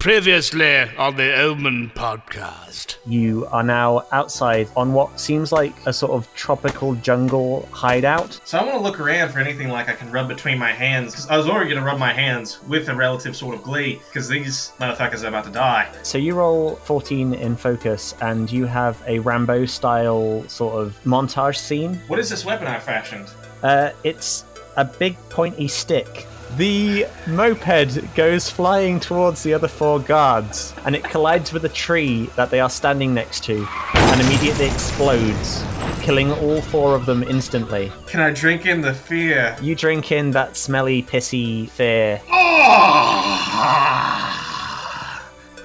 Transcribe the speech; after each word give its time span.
Previously 0.00 0.88
on 0.96 1.16
the 1.16 1.38
Omen 1.42 1.90
podcast. 1.94 2.96
You 3.04 3.44
are 3.52 3.62
now 3.62 4.06
outside 4.12 4.66
on 4.74 4.94
what 4.94 5.20
seems 5.20 5.52
like 5.52 5.74
a 5.86 5.92
sort 5.92 6.12
of 6.12 6.26
tropical 6.34 6.94
jungle 6.94 7.68
hideout. 7.70 8.40
So 8.46 8.56
I 8.56 8.64
want 8.64 8.78
to 8.78 8.82
look 8.82 8.98
around 8.98 9.30
for 9.30 9.40
anything 9.40 9.68
like 9.68 9.90
I 9.90 9.92
can 9.92 10.10
rub 10.10 10.26
between 10.26 10.58
my 10.58 10.72
hands, 10.72 11.12
because 11.12 11.28
I 11.28 11.36
was 11.36 11.48
already 11.48 11.68
going 11.68 11.80
to 11.80 11.84
rub 11.84 11.98
my 11.98 12.14
hands 12.14 12.62
with 12.66 12.88
a 12.88 12.94
relative 12.94 13.36
sort 13.36 13.54
of 13.54 13.62
glee, 13.62 14.00
because 14.08 14.26
these 14.26 14.72
motherfuckers 14.80 15.22
are 15.22 15.28
about 15.28 15.44
to 15.44 15.50
die. 15.50 15.92
So 16.02 16.16
you 16.16 16.34
roll 16.34 16.76
14 16.76 17.34
in 17.34 17.54
focus, 17.54 18.14
and 18.22 18.50
you 18.50 18.64
have 18.64 19.02
a 19.06 19.18
Rambo 19.18 19.66
style 19.66 20.48
sort 20.48 20.82
of 20.82 20.98
montage 21.04 21.58
scene. 21.58 21.96
What 22.06 22.18
is 22.18 22.30
this 22.30 22.46
weapon 22.46 22.68
I 22.68 22.80
fashioned? 22.80 23.28
Uh, 23.62 23.90
it's 24.02 24.46
a 24.78 24.84
big 24.86 25.18
pointy 25.28 25.68
stick. 25.68 26.26
The 26.56 27.06
moped 27.28 28.14
goes 28.14 28.50
flying 28.50 28.98
towards 29.00 29.42
the 29.42 29.54
other 29.54 29.68
four 29.68 30.00
guards, 30.00 30.74
and 30.84 30.96
it 30.96 31.04
collides 31.04 31.52
with 31.52 31.64
a 31.64 31.68
tree 31.68 32.26
that 32.36 32.50
they 32.50 32.58
are 32.60 32.68
standing 32.68 33.14
next 33.14 33.44
to, 33.44 33.66
and 33.94 34.20
immediately 34.20 34.66
explodes, 34.66 35.64
killing 36.02 36.32
all 36.32 36.60
four 36.60 36.94
of 36.96 37.06
them 37.06 37.22
instantly. 37.22 37.92
Can 38.06 38.20
I 38.20 38.32
drink 38.32 38.66
in 38.66 38.80
the 38.80 38.92
fear? 38.92 39.56
You 39.62 39.76
drink 39.76 40.10
in 40.12 40.32
that 40.32 40.56
smelly, 40.56 41.02
pissy 41.02 41.70
fear, 41.70 42.20
ah! 42.28 42.80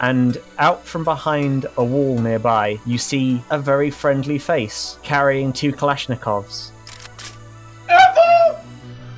and 0.02 0.38
out 0.60 0.86
from 0.86 1.04
behind 1.04 1.66
a 1.78 1.84
wall 1.84 2.20
nearby, 2.20 2.80
you 2.86 3.00
see 3.00 3.42
a 3.50 3.58
very 3.58 3.90
friendly 3.90 4.38
face 4.38 5.00
carrying 5.02 5.52
two 5.52 5.72
Kalashnikovs. 5.74 6.70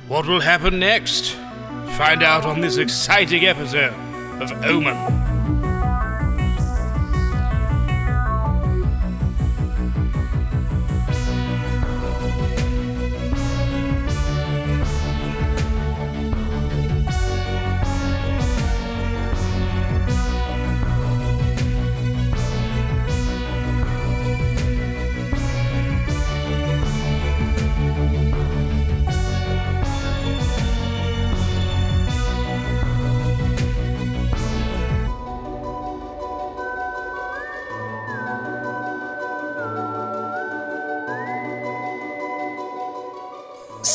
What 0.08 0.26
will 0.26 0.40
happen 0.40 0.78
next? 0.78 1.36
Find 1.98 2.22
out 2.22 2.46
on 2.46 2.60
this 2.60 2.76
exciting 2.76 3.44
episode 3.46 3.92
of 4.40 4.52
Omen. 4.64 5.57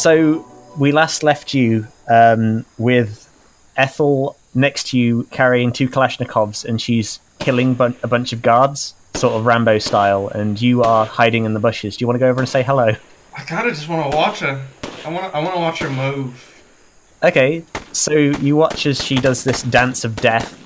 So 0.03 0.45
we 0.77 0.91
last 0.91 1.23
left 1.23 1.53
you 1.53 1.87
um, 2.09 2.65
with 2.77 3.25
Ethel 3.77 4.35
next 4.53 4.89
to 4.89 4.99
you 4.99 5.23
carrying 5.31 5.71
two 5.71 5.87
Kalashnikovs, 5.87 6.65
and 6.65 6.81
she's 6.81 7.21
killing 7.39 7.73
bun- 7.73 7.95
a 8.03 8.07
bunch 8.09 8.33
of 8.33 8.41
guards, 8.41 8.95
sort 9.13 9.33
of 9.33 9.45
Rambo 9.45 9.79
style, 9.79 10.27
and 10.27 10.61
you 10.61 10.83
are 10.83 11.05
hiding 11.05 11.45
in 11.45 11.53
the 11.53 11.61
bushes. 11.61 11.95
Do 11.95 12.03
you 12.03 12.07
want 12.07 12.15
to 12.15 12.19
go 12.19 12.27
over 12.27 12.41
and 12.41 12.49
say 12.49 12.63
hello? 12.63 12.97
I 13.33 13.43
kind 13.43 13.65
of 13.65 13.75
just 13.75 13.87
want 13.87 14.11
to 14.11 14.17
watch 14.17 14.39
her. 14.39 14.67
I 15.05 15.09
want. 15.09 15.33
I 15.33 15.39
want 15.39 15.53
to 15.53 15.61
watch 15.61 15.79
her 15.79 15.89
move. 15.89 16.61
Okay, 17.23 17.63
so 17.93 18.11
you 18.11 18.57
watch 18.57 18.85
as 18.85 19.01
she 19.01 19.15
does 19.15 19.45
this 19.45 19.63
dance 19.63 20.03
of 20.03 20.17
death. 20.17 20.59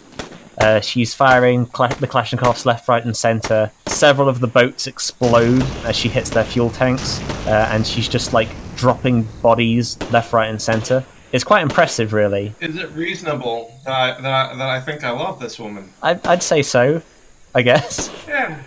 Uh, 0.57 0.79
she's 0.79 1.13
firing 1.13 1.67
cla- 1.67 1.95
the 1.99 2.07
Kalashnikovs 2.07 2.65
left, 2.65 2.87
right, 2.87 3.05
and 3.05 3.15
center. 3.15 3.71
Several 3.85 4.29
of 4.29 4.39
the 4.39 4.47
boats 4.47 4.87
explode 4.87 5.61
as 5.85 5.95
she 5.95 6.09
hits 6.09 6.31
their 6.31 6.43
fuel 6.43 6.71
tanks, 6.71 7.19
uh, 7.45 7.69
and 7.71 7.85
she's 7.85 8.09
just 8.09 8.33
like 8.33 8.49
dropping 8.77 9.23
bodies 9.41 9.97
left, 10.11 10.31
right, 10.33 10.49
and 10.49 10.61
center. 10.61 11.03
It's 11.33 11.43
quite 11.43 11.61
impressive, 11.61 12.13
really. 12.13 12.53
Is 12.61 12.77
it 12.77 12.89
reasonable 12.91 13.77
that 13.85 13.91
I 14.17 14.21
that 14.21 14.51
I, 14.51 14.55
that 14.55 14.69
I 14.69 14.79
think 14.79 15.03
I 15.03 15.09
love 15.11 15.39
this 15.39 15.59
woman? 15.59 15.91
I'd, 16.01 16.25
I'd 16.25 16.41
say 16.43 16.61
so, 16.61 17.01
I 17.53 17.61
guess. 17.63 18.09
Yeah, 18.27 18.61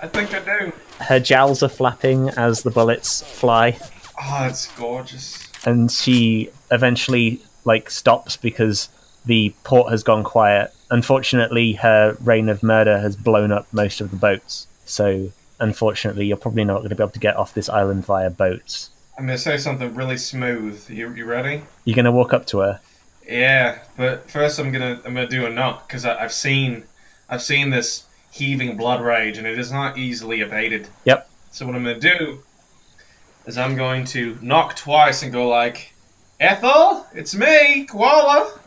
I 0.00 0.06
think 0.06 0.32
I 0.34 0.40
do. 0.58 0.72
Her 1.00 1.18
jowls 1.18 1.62
are 1.64 1.68
flapping 1.68 2.28
as 2.30 2.62
the 2.62 2.70
bullets 2.70 3.22
fly, 3.22 3.76
Oh, 4.22 4.46
it's 4.48 4.68
gorgeous. 4.76 5.48
and 5.66 5.90
she 5.90 6.50
eventually 6.70 7.40
like 7.64 7.90
stops 7.90 8.36
because 8.36 8.88
the 9.24 9.52
port 9.64 9.90
has 9.90 10.04
gone 10.04 10.22
quiet. 10.22 10.70
Unfortunately, 10.90 11.72
her 11.72 12.16
reign 12.20 12.48
of 12.48 12.62
murder 12.62 12.98
has 12.98 13.16
blown 13.16 13.50
up 13.50 13.66
most 13.72 14.00
of 14.00 14.10
the 14.12 14.16
boats. 14.16 14.68
So, 14.84 15.30
unfortunately, 15.58 16.26
you're 16.26 16.36
probably 16.36 16.64
not 16.64 16.78
going 16.78 16.90
to 16.90 16.94
be 16.94 17.02
able 17.02 17.10
to 17.12 17.18
get 17.18 17.36
off 17.36 17.54
this 17.54 17.68
island 17.68 18.04
via 18.04 18.30
boats. 18.30 18.90
I'm 19.16 19.26
gonna 19.26 19.38
say 19.38 19.56
something 19.58 19.94
really 19.94 20.16
smooth. 20.16 20.88
You 20.88 21.12
you 21.12 21.24
ready? 21.24 21.62
You're 21.84 21.94
going 21.94 22.04
to 22.04 22.12
walk 22.12 22.32
up 22.32 22.46
to 22.48 22.58
her. 22.58 22.80
Yeah, 23.26 23.78
but 23.96 24.28
first 24.28 24.58
I'm 24.58 24.72
gonna 24.72 25.00
I'm 25.04 25.14
gonna 25.14 25.26
do 25.26 25.46
a 25.46 25.50
knock 25.50 25.88
because 25.88 26.04
I've 26.04 26.32
seen 26.32 26.84
I've 27.28 27.42
seen 27.42 27.70
this 27.70 28.04
heaving 28.30 28.76
blood 28.76 29.00
rage 29.00 29.38
and 29.38 29.46
it 29.46 29.58
is 29.58 29.70
not 29.70 29.96
easily 29.96 30.40
abated. 30.40 30.88
Yep. 31.04 31.30
So 31.52 31.66
what 31.66 31.76
I'm 31.76 31.84
gonna 31.84 32.00
do 32.00 32.42
is 33.46 33.56
I'm 33.58 33.76
going 33.76 34.04
to 34.06 34.38
knock 34.40 34.76
twice 34.76 35.22
and 35.22 35.32
go 35.32 35.48
like, 35.48 35.94
Ethel, 36.40 37.06
it's 37.14 37.34
me, 37.34 37.84
Koala. 37.84 38.58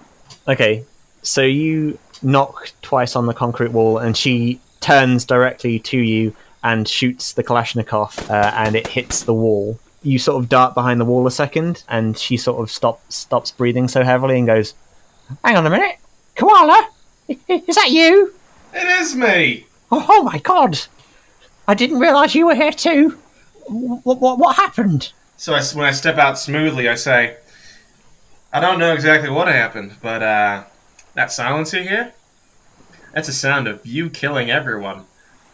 Okay, 0.47 0.85
so 1.21 1.41
you 1.41 1.99
knock 2.21 2.71
twice 2.81 3.15
on 3.15 3.25
the 3.25 3.33
concrete 3.33 3.71
wall, 3.71 3.97
and 3.97 4.15
she 4.15 4.59
turns 4.79 5.25
directly 5.25 5.79
to 5.79 5.97
you 5.97 6.35
and 6.63 6.87
shoots 6.87 7.33
the 7.33 7.43
Kalashnikov, 7.43 8.29
uh, 8.29 8.51
and 8.55 8.75
it 8.75 8.87
hits 8.87 9.23
the 9.23 9.33
wall. 9.33 9.79
You 10.07 10.19
sort 10.19 10.41
of 10.41 10.47
dart 10.47 10.73
behind 10.73 11.01
the 11.01 11.05
wall 11.05 11.27
a 11.27 11.31
second, 11.31 11.83
and 11.89 12.17
she 12.17 12.37
sort 12.37 12.61
of 12.61 12.71
stop, 12.71 13.01
stops 13.11 13.51
breathing 13.51 13.89
so 13.89 14.03
heavily 14.03 14.37
and 14.37 14.47
goes, 14.47 14.73
Hang 15.43 15.57
on 15.57 15.67
a 15.67 15.69
minute, 15.69 15.97
Koala, 16.35 16.89
is 17.27 17.75
that 17.75 17.91
you? 17.91 18.33
It 18.73 18.87
is 19.01 19.15
me. 19.15 19.65
Oh, 19.91 20.05
oh 20.07 20.23
my 20.23 20.37
god! 20.37 20.79
I 21.67 21.73
didn't 21.73 21.99
realise 21.99 22.35
you 22.35 22.45
were 22.47 22.55
here 22.55 22.71
too. 22.71 23.17
What, 23.65 24.21
what, 24.21 24.39
what 24.39 24.55
happened? 24.55 25.11
So 25.35 25.53
I, 25.53 25.61
when 25.73 25.85
I 25.85 25.91
step 25.91 26.17
out 26.17 26.39
smoothly, 26.39 26.87
I 26.87 26.95
say, 26.95 27.35
I 28.53 28.61
don't 28.61 28.79
know 28.79 28.93
exactly 28.93 29.29
what 29.29 29.49
happened, 29.49 29.97
but 30.01 30.23
uh, 30.23 30.63
that 31.15 31.33
silence 31.33 31.73
you 31.73 31.81
hear, 31.81 32.13
that's 33.13 33.27
a 33.27 33.33
sound 33.33 33.67
of 33.67 33.85
you 33.85 34.09
killing 34.09 34.49
everyone. 34.49 35.03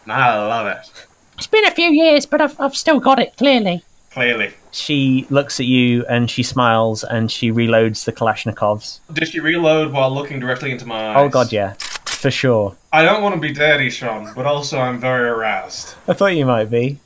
And 0.03 0.13
I 0.13 0.38
love 0.46 0.68
it. 0.68 1.08
It's 1.40 1.47
been 1.47 1.66
a 1.66 1.72
few 1.72 1.90
years, 1.90 2.28
but 2.28 2.40
I've, 2.40 2.59
I've 2.62 2.78
still 2.78 3.00
got 3.00 3.18
it, 3.18 3.36
clearly. 3.36 3.84
Clearly. 4.13 4.53
She 4.72 5.25
looks 5.31 5.59
at 5.59 5.66
you 5.66 6.06
and 6.06 6.29
she 6.29 6.44
smiles 6.44 7.03
and 7.03 7.31
she 7.31 7.51
reloads 7.51 8.06
the 8.06 8.13
Kalashnikovs. 8.13 9.00
Did 9.12 9.28
she 9.28 9.40
reload 9.40 9.91
while 9.91 10.13
looking 10.13 10.40
directly 10.40 10.72
into 10.72 10.85
my 10.85 11.07
eyes? 11.09 11.16
Oh 11.18 11.29
god, 11.29 11.51
yeah, 11.51 11.74
for 12.06 12.29
sure. 12.29 12.75
I 12.91 13.03
don't 13.03 13.24
want 13.24 13.34
to 13.34 13.41
be 13.41 13.51
dirty, 13.51 13.90
Sean, 13.90 14.31
but 14.35 14.46
also 14.46 14.78
I'm 14.78 15.00
very 15.00 15.28
aroused. 15.29 15.96
I 16.07 16.13
thought 16.13 16.35
you 16.35 16.46
might 16.46 16.69
be. 16.69 17.00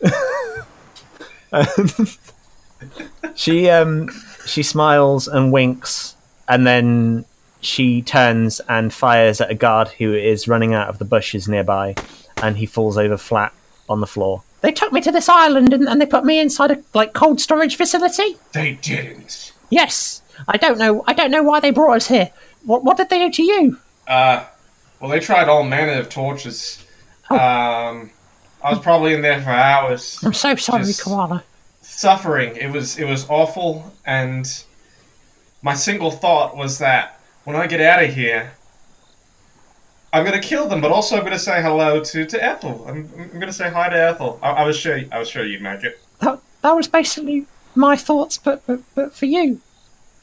she 3.34 3.68
um 3.68 4.08
she 4.46 4.62
smiles 4.62 5.26
and 5.26 5.50
winks 5.50 6.14
and 6.48 6.64
then 6.64 7.24
she 7.60 8.00
turns 8.00 8.60
and 8.68 8.92
fires 8.94 9.40
at 9.40 9.50
a 9.50 9.54
guard 9.54 9.88
who 9.88 10.14
is 10.14 10.46
running 10.46 10.72
out 10.72 10.88
of 10.88 10.98
the 10.98 11.04
bushes 11.04 11.48
nearby 11.48 11.96
and 12.42 12.58
he 12.58 12.66
falls 12.66 12.96
over 12.96 13.16
flat 13.16 13.52
on 13.88 14.00
the 14.00 14.06
floor. 14.06 14.44
They 14.60 14.72
took 14.72 14.92
me 14.92 15.00
to 15.02 15.12
this 15.12 15.28
island 15.28 15.72
and, 15.72 15.88
and 15.88 16.00
they 16.00 16.06
put 16.06 16.24
me 16.24 16.40
inside 16.40 16.70
a 16.70 16.82
like 16.94 17.12
cold 17.12 17.40
storage 17.40 17.76
facility. 17.76 18.36
They 18.52 18.72
didn't. 18.82 19.52
Yes, 19.70 20.22
I 20.48 20.56
don't 20.56 20.78
know. 20.78 21.04
I 21.06 21.12
don't 21.12 21.30
know 21.30 21.42
why 21.42 21.60
they 21.60 21.70
brought 21.70 21.96
us 21.96 22.08
here. 22.08 22.30
What 22.64 22.84
what 22.84 22.96
did 22.96 23.08
they 23.08 23.18
do 23.18 23.30
to 23.32 23.42
you? 23.42 23.78
Uh, 24.06 24.44
well, 25.00 25.10
they 25.10 25.20
tried 25.20 25.48
all 25.48 25.62
manner 25.62 25.92
of 26.00 26.08
tortures. 26.08 26.84
Um, 27.30 28.10
I 28.64 28.70
was 28.70 28.78
probably 28.80 29.14
in 29.14 29.22
there 29.22 29.40
for 29.40 29.50
hours, 29.50 30.18
I'm 30.24 30.32
so 30.32 30.56
sorry, 30.56 30.84
Koala. 30.98 31.44
suffering. 31.82 32.56
It 32.56 32.72
was 32.72 32.98
it 32.98 33.04
was 33.04 33.28
awful, 33.28 33.92
and 34.04 34.64
my 35.62 35.74
single 35.74 36.10
thought 36.10 36.56
was 36.56 36.78
that 36.78 37.20
when 37.44 37.54
I 37.54 37.66
get 37.66 37.80
out 37.80 38.02
of 38.02 38.14
here, 38.14 38.52
I'm 40.12 40.24
gonna 40.24 40.40
kill 40.40 40.68
them, 40.68 40.80
but 40.80 40.90
also 40.90 41.16
I'm 41.16 41.24
gonna 41.24 41.38
say 41.38 41.60
hello 41.60 42.02
to, 42.02 42.24
to 42.24 42.42
Ethel. 42.42 42.84
I'm, 42.88 43.10
I'm 43.16 43.38
gonna 43.38 43.52
say 43.52 43.70
hi 43.70 43.88
to 43.88 43.96
Ethel. 43.96 44.38
I, 44.42 44.50
I 44.50 44.64
was 44.64 44.76
sure 44.76 45.00
I 45.12 45.18
was 45.18 45.28
sure 45.28 45.44
you'd 45.44 45.62
make 45.62 45.84
it. 45.84 46.00
That 46.20 46.40
that 46.62 46.72
was 46.72 46.88
basically 46.88 47.46
my 47.74 47.96
thoughts, 47.96 48.38
but 48.38 48.66
but, 48.66 48.80
but 48.94 49.14
for 49.14 49.26
you. 49.26 49.60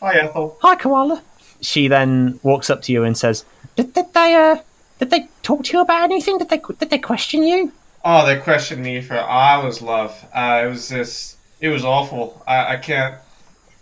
Hi, 0.01 0.15
Ethel. 0.19 0.57
Hi, 0.61 0.75
Koala. 0.75 1.21
She 1.61 1.87
then 1.87 2.39
walks 2.43 2.69
up 2.69 2.81
to 2.83 2.91
you 2.91 3.03
and 3.03 3.17
says, 3.17 3.45
Did, 3.75 3.93
did 3.93 4.13
they 4.13 4.33
uh 4.33 4.57
did 4.99 5.09
they 5.11 5.27
talk 5.43 5.63
to 5.65 5.73
you 5.73 5.81
about 5.81 6.03
anything? 6.03 6.37
Did 6.37 6.49
they 6.49 6.61
did 6.79 6.89
they 6.89 6.99
question 6.99 7.43
you? 7.43 7.71
Oh, 8.03 8.25
they 8.25 8.39
questioned 8.39 8.83
me 8.83 9.01
for 9.01 9.15
hours, 9.15 9.81
love. 9.81 10.25
Uh, 10.31 10.61
it 10.63 10.67
was 10.67 10.89
just, 10.89 11.37
it 11.59 11.69
was 11.69 11.83
awful. 11.83 12.39
I, 12.45 12.73
I 12.73 12.77
can't, 12.77 13.15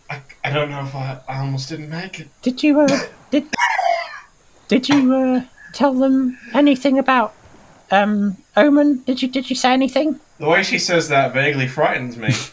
I, 0.10 0.22
I 0.46 0.50
don't 0.50 0.72
know 0.72 0.80
if 0.86 0.96
I, 0.96 1.20
I 1.28 1.40
almost 1.40 1.68
didn't 1.68 1.90
make 1.90 2.22
it. 2.22 2.30
Did 2.42 2.64
you 2.64 2.80
uh 2.80 3.00
did 3.32 3.46
Did 4.70 4.88
you 4.88 5.14
uh, 5.14 5.42
tell 5.74 5.94
them 5.94 6.38
anything 6.54 6.98
about 6.98 7.34
um, 7.92 8.38
Omen? 8.56 9.04
Did 9.06 9.22
you 9.22 9.28
did 9.28 9.50
you 9.50 9.56
say 9.56 9.74
anything? 9.74 10.20
The 10.40 10.48
way 10.50 10.64
she 10.64 10.80
says 10.80 11.10
that 11.10 11.34
vaguely 11.34 11.68
frightens 11.68 12.18
me. 12.18 12.34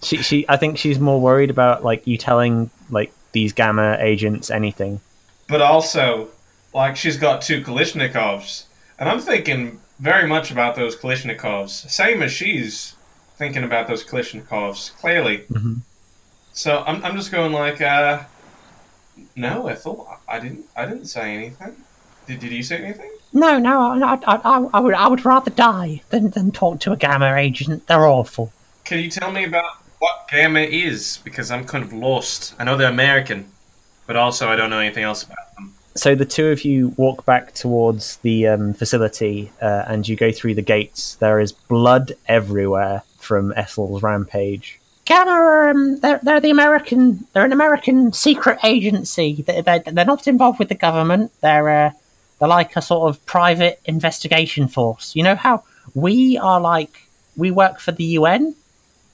She, 0.00 0.18
she, 0.18 0.46
I 0.48 0.56
think 0.56 0.78
she's 0.78 1.00
more 1.00 1.20
worried 1.20 1.50
about 1.50 1.82
like 1.82 2.06
you 2.06 2.16
telling 2.16 2.70
like 2.88 3.12
these 3.32 3.52
gamma 3.52 3.96
agents 3.98 4.48
anything. 4.48 5.00
but 5.48 5.60
also, 5.60 6.28
like, 6.72 6.96
she's 6.96 7.16
got 7.16 7.42
two 7.42 7.62
Kalashnikovs. 7.64 8.62
And 9.00 9.08
I'm 9.08 9.18
thinking 9.18 9.80
very 9.98 10.28
much 10.28 10.52
about 10.52 10.76
those 10.76 10.94
Kalashnikovs. 10.94 11.90
Same 11.90 12.22
as 12.22 12.30
she's 12.30 12.94
thinking 13.38 13.64
about 13.64 13.88
those 13.88 14.04
Kalashnikovs, 14.04 14.94
clearly. 15.00 15.38
Mhm. 15.50 15.80
So 16.52 16.84
I'm, 16.86 17.04
I'm 17.04 17.16
just 17.16 17.32
going 17.32 17.52
like, 17.52 17.80
uh, 17.80 18.20
no, 19.34 19.66
Ethel, 19.66 20.06
I 20.28 20.36
I 20.36 20.38
didn't, 20.38 20.66
I 20.76 20.86
didn't 20.86 21.06
say 21.06 21.34
anything. 21.34 21.74
Did, 22.28 22.40
did 22.40 22.52
you 22.52 22.62
say 22.62 22.76
anything? 22.76 23.10
No, 23.32 23.58
no. 23.58 23.80
I, 23.80 24.14
I, 24.14 24.36
I, 24.36 24.68
I 24.74 24.80
would 24.80 24.94
I 24.94 25.08
would 25.08 25.24
rather 25.24 25.50
die 25.50 26.02
than 26.10 26.30
than 26.30 26.52
talk 26.52 26.78
to 26.80 26.92
a 26.92 26.96
gamma 26.96 27.34
agent. 27.34 27.86
They're 27.86 28.06
awful. 28.06 28.52
Can 28.84 29.00
you 29.00 29.10
tell 29.10 29.32
me 29.32 29.44
about 29.44 29.64
what 29.98 30.28
Gamma 30.30 30.60
is? 30.60 31.20
Because 31.24 31.50
I'm 31.50 31.64
kind 31.64 31.84
of 31.84 31.92
lost. 31.92 32.54
I 32.58 32.64
know 32.64 32.76
they're 32.76 32.90
American, 32.90 33.50
but 34.06 34.16
also 34.16 34.48
I 34.48 34.56
don't 34.56 34.70
know 34.70 34.78
anything 34.78 35.04
else 35.04 35.22
about 35.22 35.54
them. 35.56 35.74
So 35.94 36.14
the 36.14 36.24
two 36.24 36.48
of 36.48 36.64
you 36.64 36.94
walk 36.96 37.24
back 37.24 37.54
towards 37.54 38.16
the 38.18 38.46
um, 38.46 38.72
facility, 38.72 39.50
uh, 39.60 39.84
and 39.86 40.06
you 40.06 40.16
go 40.16 40.30
through 40.30 40.54
the 40.54 40.62
gates. 40.62 41.16
There 41.16 41.40
is 41.40 41.52
blood 41.52 42.12
everywhere 42.28 43.02
from 43.18 43.52
Ethel's 43.56 44.02
rampage. 44.02 44.78
Gamma 45.04 45.70
um, 45.70 46.00
they're 46.00 46.20
they're 46.22 46.40
the 46.40 46.50
American. 46.50 47.26
They're 47.32 47.44
an 47.44 47.52
American 47.52 48.12
secret 48.12 48.58
agency. 48.64 49.42
They 49.46 49.62
they 49.62 49.78
they're 49.80 50.04
not 50.04 50.28
involved 50.28 50.58
with 50.58 50.68
the 50.68 50.74
government. 50.74 51.32
They're 51.40 51.68
uh, 51.68 51.90
they're 52.38 52.48
like 52.48 52.76
a 52.76 52.82
sort 52.82 53.08
of 53.08 53.24
private 53.26 53.80
investigation 53.84 54.68
force. 54.68 55.14
You 55.16 55.22
know 55.22 55.36
how 55.36 55.64
we 55.94 56.38
are 56.38 56.60
like 56.60 57.08
we 57.36 57.50
work 57.50 57.80
for 57.80 57.92
the 57.92 58.04
UN. 58.04 58.54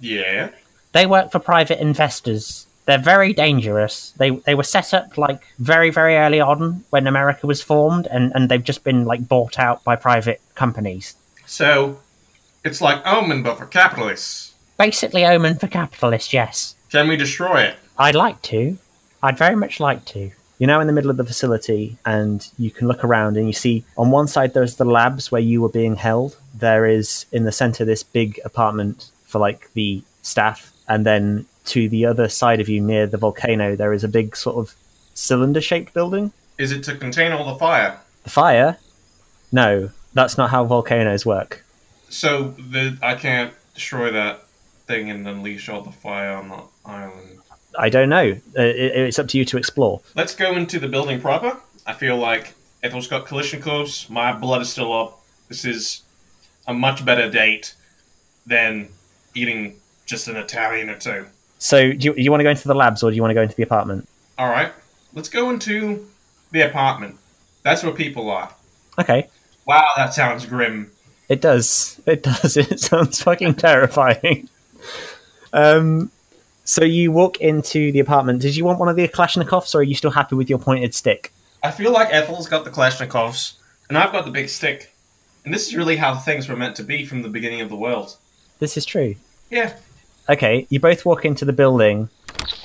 Yeah. 0.00 0.50
They 0.92 1.06
work 1.06 1.32
for 1.32 1.38
private 1.38 1.80
investors. 1.80 2.66
They're 2.86 2.98
very 2.98 3.32
dangerous. 3.32 4.12
They 4.18 4.30
they 4.30 4.54
were 4.54 4.62
set 4.62 4.92
up 4.92 5.16
like 5.16 5.42
very 5.58 5.90
very 5.90 6.16
early 6.16 6.40
on 6.40 6.84
when 6.90 7.06
America 7.06 7.46
was 7.46 7.62
formed, 7.62 8.06
and 8.08 8.32
and 8.34 8.48
they've 8.48 8.62
just 8.62 8.84
been 8.84 9.04
like 9.04 9.26
bought 9.26 9.58
out 9.58 9.82
by 9.84 9.96
private 9.96 10.40
companies. 10.54 11.16
So, 11.46 12.00
it's 12.62 12.80
like 12.80 13.06
Omen, 13.06 13.42
but 13.42 13.56
for 13.58 13.66
capitalists. 13.66 14.54
Basically, 14.76 15.24
omen 15.24 15.56
for 15.56 15.68
capitalists. 15.68 16.32
Yes, 16.32 16.74
Can 16.90 17.08
we 17.08 17.16
destroy 17.16 17.62
it? 17.62 17.76
I'd 17.96 18.16
like 18.16 18.42
to. 18.42 18.76
I'd 19.22 19.38
very 19.38 19.54
much 19.54 19.78
like 19.78 20.04
to. 20.06 20.32
You're 20.64 20.72
now 20.72 20.80
in 20.80 20.86
the 20.86 20.94
middle 20.94 21.10
of 21.10 21.18
the 21.18 21.26
facility, 21.26 21.98
and 22.06 22.48
you 22.58 22.70
can 22.70 22.88
look 22.88 23.04
around 23.04 23.36
and 23.36 23.46
you 23.46 23.52
see 23.52 23.84
on 23.98 24.10
one 24.10 24.26
side 24.26 24.54
there's 24.54 24.76
the 24.76 24.86
labs 24.86 25.30
where 25.30 25.42
you 25.42 25.60
were 25.60 25.68
being 25.68 25.94
held. 25.94 26.38
There 26.54 26.86
is 26.86 27.26
in 27.32 27.44
the 27.44 27.52
center 27.52 27.84
this 27.84 28.02
big 28.02 28.40
apartment 28.46 29.10
for 29.26 29.38
like 29.38 29.70
the 29.74 30.02
staff, 30.22 30.72
and 30.88 31.04
then 31.04 31.44
to 31.66 31.86
the 31.90 32.06
other 32.06 32.30
side 32.30 32.62
of 32.62 32.70
you 32.70 32.80
near 32.80 33.06
the 33.06 33.18
volcano 33.18 33.76
there 33.76 33.92
is 33.92 34.04
a 34.04 34.08
big 34.08 34.34
sort 34.34 34.56
of 34.56 34.74
cylinder-shaped 35.12 35.92
building. 35.92 36.32
Is 36.56 36.72
it 36.72 36.82
to 36.84 36.96
contain 36.96 37.32
all 37.32 37.44
the 37.52 37.58
fire? 37.58 38.00
The 38.22 38.30
fire? 38.30 38.78
No, 39.52 39.90
that's 40.14 40.38
not 40.38 40.48
how 40.48 40.64
volcanoes 40.64 41.26
work. 41.26 41.62
So 42.08 42.54
the 42.70 42.96
I 43.02 43.16
can't 43.16 43.52
destroy 43.74 44.10
that 44.12 44.46
thing 44.86 45.10
and 45.10 45.28
unleash 45.28 45.68
all 45.68 45.82
the 45.82 45.92
fire 45.92 46.34
on 46.34 46.48
the 46.48 46.62
island. 46.86 47.40
I 47.78 47.88
don't 47.88 48.08
know. 48.08 48.32
Uh, 48.56 48.62
it, 48.62 48.96
it's 48.96 49.18
up 49.18 49.28
to 49.28 49.38
you 49.38 49.44
to 49.46 49.56
explore. 49.56 50.00
Let's 50.14 50.34
go 50.34 50.56
into 50.56 50.78
the 50.78 50.88
building 50.88 51.20
proper. 51.20 51.58
I 51.86 51.92
feel 51.92 52.16
like 52.16 52.54
Ethel's 52.82 53.08
got 53.08 53.26
Kalashnikovs. 53.26 54.08
My 54.10 54.32
blood 54.32 54.62
is 54.62 54.70
still 54.70 54.92
up. 54.92 55.20
This 55.48 55.64
is 55.64 56.02
a 56.66 56.72
much 56.74 57.04
better 57.04 57.30
date 57.30 57.74
than 58.46 58.88
eating 59.34 59.76
just 60.06 60.28
an 60.28 60.36
Italian 60.36 60.90
or 60.90 60.98
two. 60.98 61.26
So, 61.58 61.92
do 61.92 62.08
you, 62.08 62.14
you 62.16 62.30
want 62.30 62.40
to 62.40 62.44
go 62.44 62.50
into 62.50 62.68
the 62.68 62.74
labs 62.74 63.02
or 63.02 63.10
do 63.10 63.16
you 63.16 63.22
want 63.22 63.30
to 63.30 63.34
go 63.34 63.42
into 63.42 63.54
the 63.56 63.62
apartment? 63.62 64.08
All 64.38 64.48
right, 64.48 64.72
let's 65.14 65.28
go 65.28 65.50
into 65.50 66.06
the 66.50 66.62
apartment. 66.62 67.16
That's 67.62 67.82
where 67.82 67.92
people 67.92 68.30
are. 68.30 68.50
Okay, 68.98 69.28
Wow, 69.66 69.86
that 69.96 70.12
sounds 70.12 70.44
grim. 70.46 70.90
it 71.28 71.40
does. 71.40 72.00
It 72.06 72.22
does. 72.24 72.56
It 72.56 72.80
sounds 72.80 73.22
fucking 73.22 73.54
terrifying. 73.54 74.48
Um, 75.52 76.10
so 76.64 76.84
you 76.84 77.12
walk 77.12 77.40
into 77.40 77.92
the 77.92 78.00
apartment. 78.00 78.40
Did 78.42 78.56
you 78.56 78.64
want 78.64 78.78
one 78.78 78.88
of 78.88 78.96
the 78.96 79.06
Kalashnikovs, 79.06 79.74
or 79.74 79.78
are 79.78 79.82
you 79.82 79.94
still 79.94 80.10
happy 80.10 80.34
with 80.34 80.48
your 80.48 80.58
pointed 80.58 80.94
stick? 80.94 81.32
I 81.62 81.70
feel 81.70 81.92
like 81.92 82.08
Ethel's 82.12 82.48
got 82.48 82.64
the 82.64 82.70
Kalashnikovs, 82.70 83.54
and 83.88 83.98
I've 83.98 84.12
got 84.12 84.24
the 84.24 84.30
big 84.30 84.48
stick. 84.48 84.94
And 85.44 85.52
this 85.52 85.68
is 85.68 85.76
really 85.76 85.96
how 85.96 86.16
things 86.16 86.48
were 86.48 86.56
meant 86.56 86.74
to 86.76 86.82
be 86.82 87.04
from 87.04 87.22
the 87.22 87.28
beginning 87.28 87.60
of 87.60 87.68
the 87.68 87.76
world. 87.76 88.16
This 88.58 88.76
is 88.76 88.86
true. 88.86 89.14
Yeah. 89.50 89.74
Okay, 90.28 90.66
you 90.70 90.80
both 90.80 91.04
walk 91.04 91.26
into 91.26 91.44
the 91.44 91.52
building, 91.52 92.08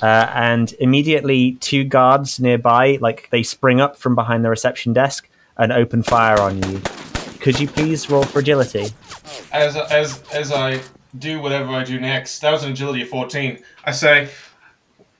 uh, 0.02 0.30
and 0.34 0.72
immediately 0.80 1.52
two 1.60 1.84
guards 1.84 2.40
nearby, 2.40 2.98
like 3.02 3.28
they 3.30 3.42
spring 3.42 3.82
up 3.82 3.96
from 3.96 4.14
behind 4.14 4.44
the 4.44 4.50
reception 4.50 4.94
desk 4.94 5.28
and 5.58 5.72
open 5.72 6.02
fire 6.02 6.40
on 6.40 6.62
you. 6.62 6.80
Could 7.40 7.60
you 7.60 7.68
please 7.68 8.08
roll 8.08 8.22
for 8.22 8.38
agility? 8.38 8.88
As 9.52 9.76
as 9.76 10.22
as 10.32 10.52
I 10.52 10.80
do 11.18 11.40
whatever 11.40 11.70
I 11.70 11.84
do 11.84 12.00
next, 12.00 12.40
that 12.40 12.50
was 12.50 12.64
an 12.64 12.72
agility 12.72 13.02
of 13.02 13.08
fourteen. 13.08 13.62
I 13.84 13.92
say, 13.92 14.28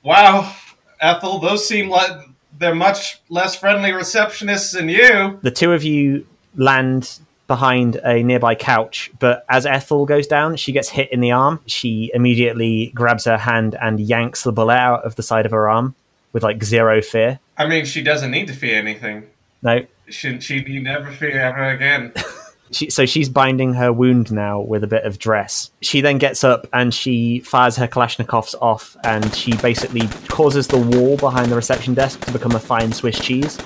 "Wow, 0.03 0.53
Ethel, 0.99 1.39
those 1.39 1.67
seem 1.67 1.89
like 1.89 2.11
they're 2.57 2.75
much 2.75 3.19
less 3.29 3.55
friendly 3.55 3.91
receptionists 3.91 4.73
than 4.73 4.89
you." 4.89 5.39
The 5.41 5.51
two 5.51 5.73
of 5.73 5.83
you 5.83 6.25
land 6.55 7.19
behind 7.47 7.97
a 8.05 8.23
nearby 8.23 8.55
couch, 8.55 9.11
but 9.19 9.45
as 9.49 9.65
Ethel 9.65 10.05
goes 10.05 10.25
down, 10.25 10.55
she 10.55 10.71
gets 10.71 10.87
hit 10.87 11.11
in 11.11 11.19
the 11.19 11.31
arm. 11.31 11.59
She 11.65 12.09
immediately 12.13 12.91
grabs 12.95 13.25
her 13.25 13.37
hand 13.37 13.75
and 13.81 13.99
yanks 13.99 14.43
the 14.43 14.53
bullet 14.53 14.77
out 14.77 15.03
of 15.03 15.15
the 15.15 15.23
side 15.23 15.45
of 15.45 15.51
her 15.51 15.69
arm 15.69 15.93
with 16.31 16.43
like 16.43 16.63
zero 16.63 17.01
fear. 17.01 17.39
I 17.57 17.67
mean, 17.67 17.83
she 17.85 18.01
doesn't 18.01 18.31
need 18.31 18.47
to 18.47 18.53
fear 18.53 18.77
anything. 18.79 19.23
No, 19.61 19.85
She 20.09 20.39
she 20.39 20.61
need 20.61 20.83
never 20.83 21.11
fear 21.11 21.39
ever 21.39 21.69
again. 21.69 22.13
she, 22.71 22.89
so 22.89 23.05
she's 23.05 23.29
binding 23.29 23.73
her 23.73 23.91
wound 23.91 24.31
now 24.31 24.59
with 24.59 24.83
a 24.83 24.87
bit 24.87 25.03
of 25.03 25.19
dress. 25.19 25.71
She 25.81 26.01
then 26.01 26.17
gets 26.17 26.43
up 26.43 26.67
and 26.73 26.93
she 26.93 27.39
fires 27.39 27.75
her 27.75 27.87
Kalashnikovs 27.87 28.55
off, 28.61 28.95
and 29.03 29.33
she 29.35 29.55
basically 29.57 30.07
causes 30.27 30.67
the 30.67 30.79
wall 30.79 31.17
behind 31.17 31.51
the 31.51 31.55
reception 31.55 31.93
desk 31.93 32.21
to 32.25 32.31
become 32.31 32.53
a 32.53 32.59
fine 32.59 32.93
Swiss 32.93 33.19
cheese. 33.19 33.59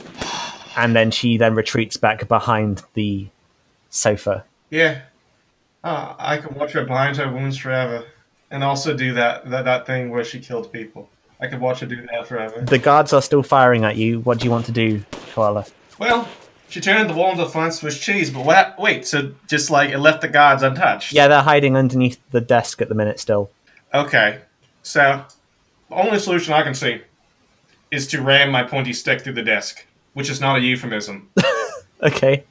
And 0.77 0.95
then 0.95 1.11
she 1.11 1.37
then 1.37 1.55
retreats 1.55 1.97
back 1.97 2.27
behind 2.27 2.83
the 2.93 3.27
sofa. 3.89 4.43
yeah. 4.69 5.01
Uh, 5.83 6.15
I 6.17 6.37
could 6.37 6.55
watch 6.55 6.71
her 6.71 6.83
bind 6.83 7.15
her 7.17 7.31
wounds 7.31 7.57
forever, 7.59 8.05
and 8.49 8.63
also 8.63 8.97
do 8.97 9.13
that, 9.13 9.47
that 9.51 9.65
that 9.65 9.85
thing 9.85 10.09
where 10.09 10.23
she 10.23 10.39
killed 10.39 10.73
people. 10.73 11.07
I 11.39 11.45
could 11.45 11.59
watch 11.59 11.81
her 11.81 11.85
do 11.85 12.03
that 12.11 12.27
forever. 12.27 12.61
The 12.61 12.79
guards 12.79 13.13
are 13.13 13.21
still 13.21 13.43
firing 13.43 13.83
at 13.83 13.95
you. 13.95 14.21
What 14.21 14.39
do 14.39 14.45
you 14.45 14.51
want 14.51 14.65
to 14.65 14.71
do, 14.71 15.03
Koala? 15.33 15.67
Well, 15.99 16.27
she 16.75 16.81
turned 16.81 17.09
the 17.09 17.13
wall 17.13 17.31
into 17.31 17.45
a 17.45 17.47
fine 17.47 17.71
Swiss 17.71 17.97
cheese, 17.97 18.29
but 18.29 18.43
what? 18.43 18.77
Wait, 18.77 19.07
so 19.07 19.31
just 19.47 19.71
like 19.71 19.91
it 19.91 19.99
left 19.99 20.19
the 20.19 20.27
guards 20.27 20.61
untouched? 20.61 21.13
Yeah, 21.13 21.29
they're 21.29 21.41
hiding 21.41 21.77
underneath 21.77 22.19
the 22.31 22.41
desk 22.41 22.81
at 22.81 22.89
the 22.89 22.95
minute 22.95 23.17
still. 23.17 23.49
Okay, 23.93 24.41
so 24.83 25.23
the 25.87 25.95
only 25.95 26.19
solution 26.19 26.53
I 26.53 26.63
can 26.63 26.73
see 26.73 26.99
is 27.91 28.07
to 28.07 28.21
ram 28.21 28.51
my 28.51 28.61
pointy 28.61 28.91
stick 28.91 29.21
through 29.21 29.35
the 29.35 29.41
desk, 29.41 29.85
which 30.15 30.29
is 30.29 30.41
not 30.41 30.57
a 30.57 30.59
euphemism. 30.59 31.29
Okay. 32.03 32.43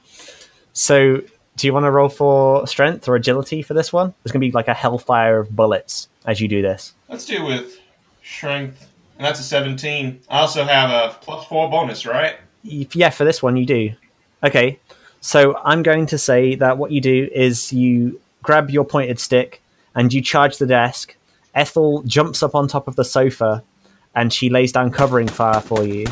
So, 0.73 1.21
do 1.55 1.67
you 1.67 1.71
want 1.71 1.85
to 1.85 1.91
roll 1.91 2.09
for 2.09 2.65
strength 2.65 3.07
or 3.07 3.15
agility 3.15 3.61
for 3.61 3.75
this 3.75 3.93
one? 3.93 4.15
There's 4.23 4.31
going 4.31 4.41
to 4.41 4.47
be 4.47 4.51
like 4.51 4.67
a 4.67 4.73
hellfire 4.73 5.37
of 5.37 5.55
bullets 5.55 6.09
as 6.25 6.41
you 6.41 6.47
do 6.47 6.63
this. 6.63 6.95
Let's 7.07 7.25
do 7.25 7.45
with 7.45 7.79
strength, 8.23 8.89
and 9.17 9.25
that's 9.25 9.39
a 9.39 9.43
17. 9.43 10.19
I 10.29 10.39
also 10.39 10.65
have 10.65 10.89
a 10.89 11.15
plus 11.21 11.45
four 11.45 11.69
bonus, 11.69 12.07
right? 12.07 12.37
Yeah, 12.63 13.11
for 13.11 13.23
this 13.23 13.43
one 13.43 13.55
you 13.55 13.67
do. 13.67 13.93
Okay. 14.45 14.79
So, 15.21 15.57
I'm 15.63 15.81
going 15.81 16.05
to 16.07 16.17
say 16.17 16.55
that 16.55 16.77
what 16.77 16.91
you 16.91 17.01
do 17.01 17.29
is 17.33 17.73
you 17.73 18.21
grab 18.43 18.69
your 18.69 18.85
pointed 18.85 19.19
stick 19.19 19.61
and 19.95 20.13
you 20.13 20.21
charge 20.21 20.57
the 20.57 20.67
desk. 20.67 21.15
Ethel 21.55 22.03
jumps 22.03 22.43
up 22.43 22.53
on 22.53 22.67
top 22.67 22.87
of 22.87 22.95
the 22.95 23.03
sofa 23.03 23.63
and 24.13 24.31
she 24.31 24.49
lays 24.49 24.71
down 24.71 24.91
covering 24.91 25.27
fire 25.27 25.61
for 25.61 25.83
you. 25.83 26.05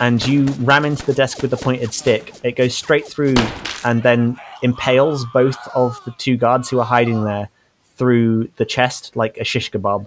And 0.00 0.24
you 0.26 0.44
ram 0.60 0.84
into 0.84 1.06
the 1.06 1.14
desk 1.14 1.40
with 1.40 1.50
the 1.50 1.56
pointed 1.56 1.94
stick. 1.94 2.34
It 2.44 2.56
goes 2.56 2.76
straight 2.76 3.06
through 3.06 3.36
and 3.84 4.02
then 4.02 4.38
impales 4.62 5.24
both 5.32 5.56
of 5.74 5.98
the 6.04 6.10
two 6.18 6.36
guards 6.36 6.68
who 6.68 6.78
are 6.78 6.84
hiding 6.84 7.24
there 7.24 7.48
through 7.94 8.48
the 8.56 8.66
chest 8.66 9.16
like 9.16 9.38
a 9.38 9.44
shish 9.44 9.70
kebab. 9.70 10.06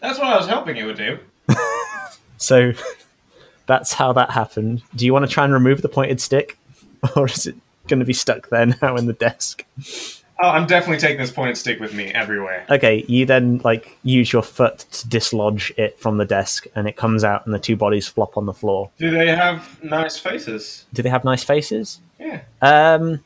That's 0.00 0.18
what 0.18 0.28
I 0.28 0.36
was 0.38 0.48
hoping 0.48 0.78
it 0.78 0.84
would 0.84 0.96
do. 0.96 1.18
So 2.36 2.72
that's 3.66 3.92
how 3.92 4.12
that 4.12 4.30
happened. 4.30 4.82
Do 4.94 5.04
you 5.04 5.12
want 5.12 5.26
to 5.26 5.30
try 5.30 5.44
and 5.44 5.52
remove 5.52 5.82
the 5.82 5.88
pointed 5.88 6.20
stick? 6.20 6.58
Or 7.16 7.26
is 7.26 7.46
it 7.46 7.54
going 7.86 8.00
to 8.00 8.06
be 8.06 8.14
stuck 8.14 8.48
there 8.48 8.64
now 8.80 8.96
in 8.96 9.04
the 9.04 9.12
desk? 9.12 9.62
Oh, 10.42 10.48
I'm 10.48 10.66
definitely 10.66 10.98
taking 10.98 11.18
this 11.18 11.30
pointed 11.30 11.56
stick 11.56 11.78
with 11.78 11.94
me 11.94 12.06
everywhere. 12.06 12.66
Okay, 12.70 13.04
you 13.06 13.24
then 13.24 13.58
like 13.62 13.96
use 14.02 14.32
your 14.32 14.42
foot 14.42 14.78
to 14.78 15.08
dislodge 15.08 15.72
it 15.76 15.98
from 15.98 16.16
the 16.16 16.24
desk, 16.24 16.66
and 16.74 16.88
it 16.88 16.96
comes 16.96 17.22
out, 17.22 17.44
and 17.46 17.54
the 17.54 17.58
two 17.58 17.76
bodies 17.76 18.08
flop 18.08 18.36
on 18.36 18.46
the 18.46 18.52
floor. 18.52 18.90
Do 18.98 19.10
they 19.10 19.28
have 19.28 19.82
nice 19.84 20.18
faces? 20.18 20.86
Do 20.92 21.02
they 21.02 21.08
have 21.08 21.24
nice 21.24 21.44
faces? 21.44 22.00
Yeah. 22.18 22.40
Um, 22.62 23.22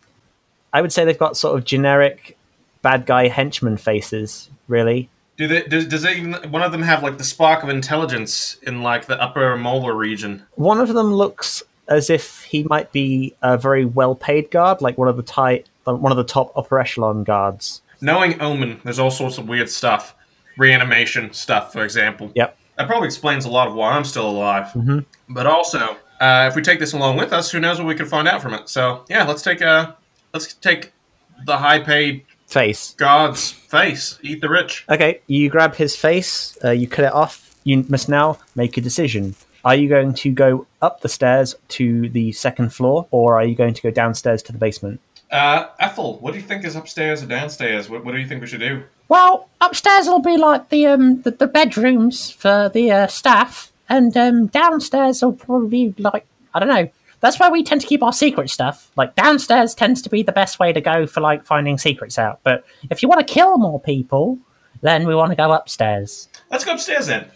I 0.73 0.83
would 0.83 0.93
say 0.93 1.05
they've 1.05 1.19
got 1.19 1.37
sort 1.37 1.57
of 1.57 1.65
generic 1.65 2.37
bad 2.83 3.07
guy 3.07 3.29
henchman 3.29 3.79
faces. 3.79 4.51
Really, 4.67 5.09
Do 5.39 5.47
they? 5.47 5.63
Does, 5.63 5.87
does 5.87 6.03
they 6.03 6.17
even 6.17 6.35
one 6.51 6.63
of 6.63 6.73
them 6.73 6.83
have 6.83 7.03
like 7.03 7.17
the 7.17 7.25
spark 7.25 7.63
of 7.63 7.69
intelligence 7.69 8.59
in 8.63 8.83
like 8.83 9.07
the 9.07 9.21
upper 9.23 9.57
molar 9.57 9.95
region? 9.95 10.45
one 10.57 10.81
of 10.81 10.89
them 10.89 11.15
looks 11.15 11.63
as 11.87 12.11
if 12.11 12.43
he 12.43 12.65
might 12.65 12.93
be 12.93 13.35
a 13.41 13.57
very 13.57 13.85
well-paid 13.85 14.51
guard, 14.51 14.83
like 14.83 14.99
one 14.99 15.09
of 15.09 15.17
the 15.17 15.23
tight, 15.23 15.69
one 15.85 16.13
of 16.13 16.19
the 16.19 16.25
top 16.25 16.53
upper 16.55 16.79
echelon 16.79 17.25
guards. 17.25 17.81
Knowing 18.01 18.41
Omen, 18.43 18.81
there's 18.85 18.99
all 18.99 19.11
sorts 19.11 19.39
of 19.39 19.49
weird 19.49 19.71
stuff, 19.71 20.15
reanimation 20.59 21.33
stuff, 21.33 21.73
for 21.73 21.85
example. 21.85 22.31
Yep. 22.35 22.57
That 22.77 22.87
probably 22.87 23.07
explains 23.07 23.45
a 23.45 23.51
lot 23.51 23.69
of 23.69 23.75
why 23.75 23.93
I'm 23.93 24.05
still 24.05 24.29
alive. 24.29 24.69
But 25.29 25.47
also, 25.47 25.97
uh, 26.21 26.47
if 26.51 26.55
we 26.55 26.63
take 26.63 26.79
this 26.79 26.93
along 26.93 27.17
with 27.17 27.33
us, 27.33 27.51
who 27.51 27.59
knows 27.59 27.79
what 27.79 27.87
we 27.87 27.95
can 27.95 28.07
find 28.07 28.29
out 28.29 28.43
from 28.43 28.55
it? 28.55 28.69
So 28.69 29.05
yeah, 29.09 29.25
let's 29.25 29.43
take 29.43 29.61
a 29.61 29.97
let's 30.35 30.53
take 30.55 30.93
the 31.47 31.57
high-paid 31.57 32.25
Face. 32.49 32.95
god's 32.97 33.51
face. 33.51 34.19
Eat 34.23 34.41
the 34.41 34.49
rich. 34.49 34.87
Okay, 34.89 35.21
you 35.27 35.51
grab 35.51 35.75
his 35.75 35.95
face, 35.95 36.57
uh, 36.65 36.71
you 36.71 36.89
cut 36.89 37.05
it 37.05 37.13
off. 37.13 37.55
You 37.65 37.85
must 37.89 38.09
now 38.09 38.39
make 38.55 38.79
a 38.79 38.81
decision. 38.81 39.35
Are 39.67 39.75
you 39.75 39.87
going 39.89 40.15
to 40.15 40.31
go 40.31 40.67
up 40.81 41.03
the 41.03 41.11
stairs 41.11 41.55
to 41.69 42.09
the 42.09 42.33
second 42.33 42.73
floor, 42.73 43.07
or 43.11 43.37
are 43.39 43.45
you 43.45 43.55
going 43.55 43.75
to 43.75 43.83
go 43.83 43.91
downstairs 43.91 44.43
to 44.45 44.53
the 44.53 44.59
basement? 44.59 45.01
Uh, 45.31 45.67
Ethel, 45.79 46.19
what 46.21 46.33
do 46.33 46.39
you 46.39 46.45
think 46.45 46.65
is 46.65 46.75
upstairs 46.75 47.23
or 47.23 47.27
downstairs? 47.27 47.91
What, 47.91 48.03
what 48.03 48.13
do 48.13 48.19
you 48.19 48.27
think 48.27 48.41
we 48.41 48.47
should 48.47 48.61
do? 48.61 48.83
Well, 49.09 49.51
upstairs 49.61 50.07
will 50.07 50.23
be 50.23 50.39
like 50.39 50.71
the 50.71 50.87
um 50.87 51.21
the, 51.23 51.33
the 51.33 51.47
bedrooms 51.47 52.31
for 52.31 52.71
the 52.73 52.91
uh, 52.91 53.07
staff, 53.09 53.71
and 53.91 54.17
um 54.17 54.47
downstairs 54.47 55.23
will 55.23 55.35
probably 55.35 55.91
be 55.91 56.03
like 56.03 56.25
I 56.55 56.61
don't 56.61 56.69
know. 56.69 56.89
That's 57.21 57.41
where 57.41 57.51
we 57.51 57.63
tend 57.63 57.81
to 57.81 57.87
keep 57.87 58.03
our 58.03 58.13
secret 58.13 58.51
stuff. 58.51 58.91
Like 58.97 59.15
downstairs 59.17 59.75
tends 59.75 60.03
to 60.03 60.11
be 60.11 60.23
the 60.23 60.33
best 60.33 60.59
way 60.59 60.73
to 60.73 60.81
go 60.81 61.07
for 61.07 61.21
like 61.21 61.45
finding 61.45 61.79
secrets 61.79 62.19
out. 62.19 62.41
But 62.43 62.65
if 62.91 63.03
you 63.03 63.09
want 63.09 63.27
to 63.27 63.33
kill 63.33 63.59
more 63.59 63.81
people, 63.81 64.39
then 64.83 65.07
we 65.07 65.15
want 65.15 65.31
to 65.31 65.37
go 65.37 65.51
upstairs. 65.51 66.29
Let's 66.51 66.65
go 66.65 66.75
upstairs 66.75 67.07
then. 67.09 67.27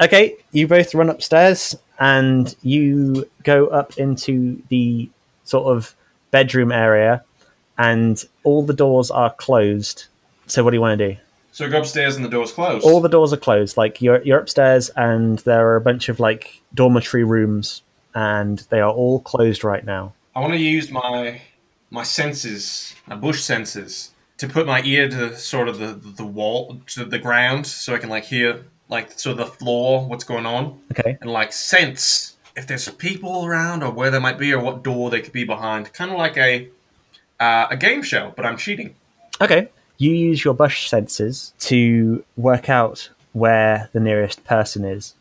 Okay, 0.00 0.36
you 0.52 0.66
both 0.66 0.94
run 0.94 1.10
upstairs 1.10 1.76
and 1.98 2.54
you 2.62 3.28
go 3.42 3.66
up 3.68 3.98
into 3.98 4.62
the 4.68 5.10
sort 5.44 5.66
of 5.74 5.94
bedroom 6.30 6.70
area, 6.70 7.24
and 7.76 8.24
all 8.44 8.62
the 8.62 8.74
doors 8.74 9.10
are 9.10 9.32
closed. 9.34 10.06
So, 10.46 10.62
what 10.62 10.70
do 10.70 10.76
you 10.76 10.80
want 10.80 10.98
to 10.98 11.14
do? 11.14 11.20
So 11.50 11.68
go 11.68 11.80
upstairs 11.80 12.14
and 12.14 12.24
the 12.24 12.28
door's 12.28 12.52
closed. 12.52 12.84
All 12.84 13.00
the 13.00 13.08
doors 13.08 13.32
are 13.32 13.38
closed. 13.38 13.76
Like 13.76 14.00
you're 14.00 14.22
you're 14.22 14.38
upstairs, 14.38 14.90
and 14.90 15.40
there 15.40 15.68
are 15.68 15.76
a 15.76 15.80
bunch 15.80 16.08
of 16.08 16.20
like 16.20 16.62
dormitory 16.72 17.24
rooms, 17.24 17.82
and 18.14 18.58
they 18.70 18.80
are 18.80 18.90
all 18.90 19.20
closed 19.20 19.64
right 19.64 19.84
now. 19.84 20.12
I 20.34 20.40
want 20.40 20.52
to 20.52 20.58
use 20.58 20.90
my 20.90 21.40
my 21.90 22.02
senses, 22.02 22.94
my 23.06 23.16
bush 23.16 23.40
senses, 23.42 24.10
to 24.38 24.46
put 24.48 24.66
my 24.66 24.82
ear 24.82 25.08
to 25.08 25.36
sort 25.36 25.68
of 25.68 25.78
the 25.78 25.92
the 25.94 26.24
wall, 26.24 26.80
to 26.88 27.04
the 27.04 27.18
ground, 27.18 27.66
so 27.66 27.94
I 27.94 27.98
can 27.98 28.08
like 28.08 28.24
hear 28.24 28.64
like 28.88 29.18
sort 29.18 29.38
of 29.38 29.46
the 29.46 29.52
floor, 29.52 30.06
what's 30.06 30.24
going 30.24 30.46
on, 30.46 30.80
Okay. 30.92 31.18
and 31.20 31.30
like 31.30 31.52
sense 31.52 32.36
if 32.56 32.66
there's 32.66 32.88
people 32.88 33.44
around 33.46 33.82
or 33.82 33.92
where 33.92 34.10
they 34.10 34.18
might 34.18 34.38
be 34.38 34.52
or 34.52 34.60
what 34.60 34.82
door 34.82 35.10
they 35.10 35.20
could 35.20 35.32
be 35.32 35.44
behind. 35.44 35.92
Kind 35.92 36.10
of 36.10 36.16
like 36.18 36.36
a 36.36 36.68
uh, 37.40 37.66
a 37.70 37.76
game 37.76 38.02
show, 38.02 38.32
but 38.36 38.44
I'm 38.46 38.56
cheating. 38.56 38.94
Okay. 39.40 39.68
You 39.98 40.12
use 40.12 40.44
your 40.44 40.54
bush 40.54 40.88
senses 40.88 41.52
to 41.60 42.24
work 42.36 42.68
out 42.68 43.10
where 43.32 43.88
the 43.92 44.00
nearest 44.00 44.44
person 44.44 44.84
is, 44.84 45.14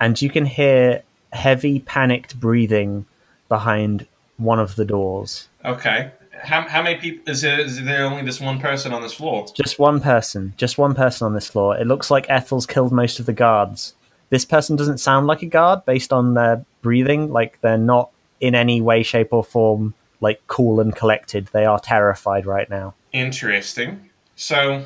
and 0.00 0.20
you 0.20 0.30
can 0.30 0.46
hear 0.46 1.02
heavy, 1.36 1.80
panicked 1.80 2.38
breathing 2.40 3.06
behind 3.48 4.06
one 4.36 4.58
of 4.58 4.76
the 4.76 4.84
doors. 4.84 5.48
Okay. 5.64 6.10
How, 6.42 6.62
how 6.62 6.82
many 6.82 6.98
people 6.98 7.30
is 7.32 7.40
there? 7.42 7.60
Is 7.60 7.82
there 7.82 8.04
only 8.04 8.22
this 8.22 8.40
one 8.40 8.60
person 8.60 8.92
on 8.92 9.02
this 9.02 9.14
floor? 9.14 9.46
Just 9.54 9.78
one 9.78 10.00
person. 10.00 10.52
Just 10.56 10.76
one 10.76 10.94
person 10.94 11.26
on 11.26 11.34
this 11.34 11.48
floor. 11.48 11.76
It 11.76 11.86
looks 11.86 12.10
like 12.10 12.26
Ethel's 12.28 12.66
killed 12.66 12.92
most 12.92 13.18
of 13.18 13.26
the 13.26 13.32
guards. 13.32 13.94
This 14.28 14.44
person 14.44 14.76
doesn't 14.76 14.98
sound 14.98 15.26
like 15.26 15.42
a 15.42 15.46
guard 15.46 15.84
based 15.86 16.12
on 16.12 16.34
their 16.34 16.64
breathing. 16.82 17.32
Like 17.32 17.60
they're 17.60 17.78
not 17.78 18.10
in 18.40 18.54
any 18.54 18.80
way, 18.80 19.02
shape, 19.02 19.32
or 19.32 19.44
form 19.44 19.94
like 20.20 20.40
cool 20.46 20.80
and 20.80 20.94
collected. 20.94 21.48
They 21.52 21.64
are 21.64 21.78
terrified 21.78 22.44
right 22.46 22.68
now. 22.68 22.94
Interesting. 23.12 24.10
So, 24.34 24.84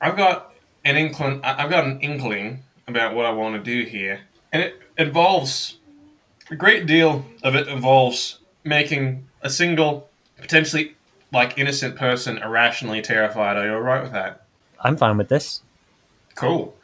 I've 0.00 0.16
got 0.16 0.54
an 0.84 0.96
inkling. 0.96 1.40
I've 1.42 1.70
got 1.70 1.84
an 1.84 2.00
inkling 2.00 2.62
about 2.86 3.14
what 3.14 3.26
I 3.26 3.30
want 3.30 3.56
to 3.56 3.62
do 3.62 3.88
here, 3.88 4.20
and 4.52 4.62
it 4.62 4.80
involves 4.96 5.75
a 6.50 6.56
great 6.56 6.86
deal 6.86 7.24
of 7.42 7.54
it 7.54 7.68
involves 7.68 8.38
making 8.64 9.26
a 9.42 9.50
single, 9.50 10.08
potentially 10.40 10.94
like 11.32 11.58
innocent 11.58 11.96
person 11.96 12.38
irrationally 12.38 13.02
terrified. 13.02 13.56
Are 13.56 13.66
you 13.66 13.72
alright 13.72 14.02
with 14.02 14.12
that? 14.12 14.46
I'm 14.80 14.96
fine 14.96 15.16
with 15.16 15.28
this. 15.28 15.62
Cool. 16.34 16.76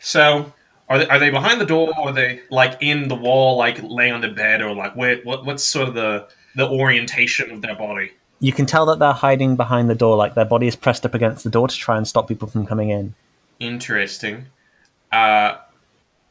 So, 0.00 0.52
are 0.88 0.98
they, 0.98 1.08
are 1.08 1.18
they 1.18 1.30
behind 1.30 1.60
the 1.60 1.66
door, 1.66 1.92
or 1.98 2.08
are 2.08 2.12
they 2.12 2.40
like 2.50 2.78
in 2.80 3.08
the 3.08 3.14
wall, 3.14 3.56
like 3.56 3.82
laying 3.82 4.12
on 4.12 4.20
the 4.20 4.28
bed, 4.28 4.62
or 4.62 4.74
like 4.74 4.96
where, 4.96 5.18
what 5.18 5.44
what's 5.44 5.64
sort 5.64 5.88
of 5.88 5.94
the 5.94 6.26
the 6.56 6.68
orientation 6.68 7.50
of 7.50 7.62
their 7.62 7.74
body? 7.74 8.12
You 8.40 8.52
can 8.52 8.66
tell 8.66 8.84
that 8.86 8.98
they're 8.98 9.12
hiding 9.12 9.56
behind 9.56 9.88
the 9.88 9.94
door, 9.94 10.16
like 10.16 10.34
their 10.34 10.44
body 10.44 10.66
is 10.66 10.76
pressed 10.76 11.06
up 11.06 11.14
against 11.14 11.44
the 11.44 11.50
door 11.50 11.68
to 11.68 11.76
try 11.76 11.96
and 11.96 12.06
stop 12.06 12.28
people 12.28 12.48
from 12.48 12.66
coming 12.66 12.90
in. 12.90 13.14
Interesting. 13.60 14.46
Uh, 15.12 15.56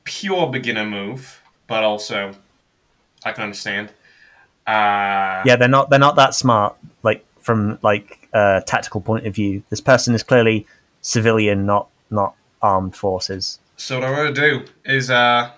pure 0.03 0.51
beginner 0.51 0.85
move, 0.85 1.41
but 1.67 1.83
also 1.83 2.33
I 3.25 3.31
can 3.31 3.43
understand. 3.43 3.89
Uh, 4.67 5.43
Yeah, 5.45 5.55
they're 5.57 5.67
not 5.67 5.89
they're 5.89 5.99
not 5.99 6.15
that 6.15 6.33
smart. 6.35 6.75
Like 7.03 7.25
from 7.39 7.79
like 7.81 8.27
a 8.33 8.63
tactical 8.65 9.01
point 9.01 9.27
of 9.27 9.35
view, 9.35 9.63
this 9.69 9.81
person 9.81 10.13
is 10.15 10.23
clearly 10.23 10.65
civilian, 11.01 11.65
not 11.65 11.87
not 12.09 12.35
armed 12.61 12.95
forces. 12.95 13.59
So 13.77 13.99
what 13.99 14.07
I 14.07 14.11
want 14.11 14.35
to 14.35 14.41
do 14.41 14.65
is, 14.85 15.09
uh, 15.09 15.51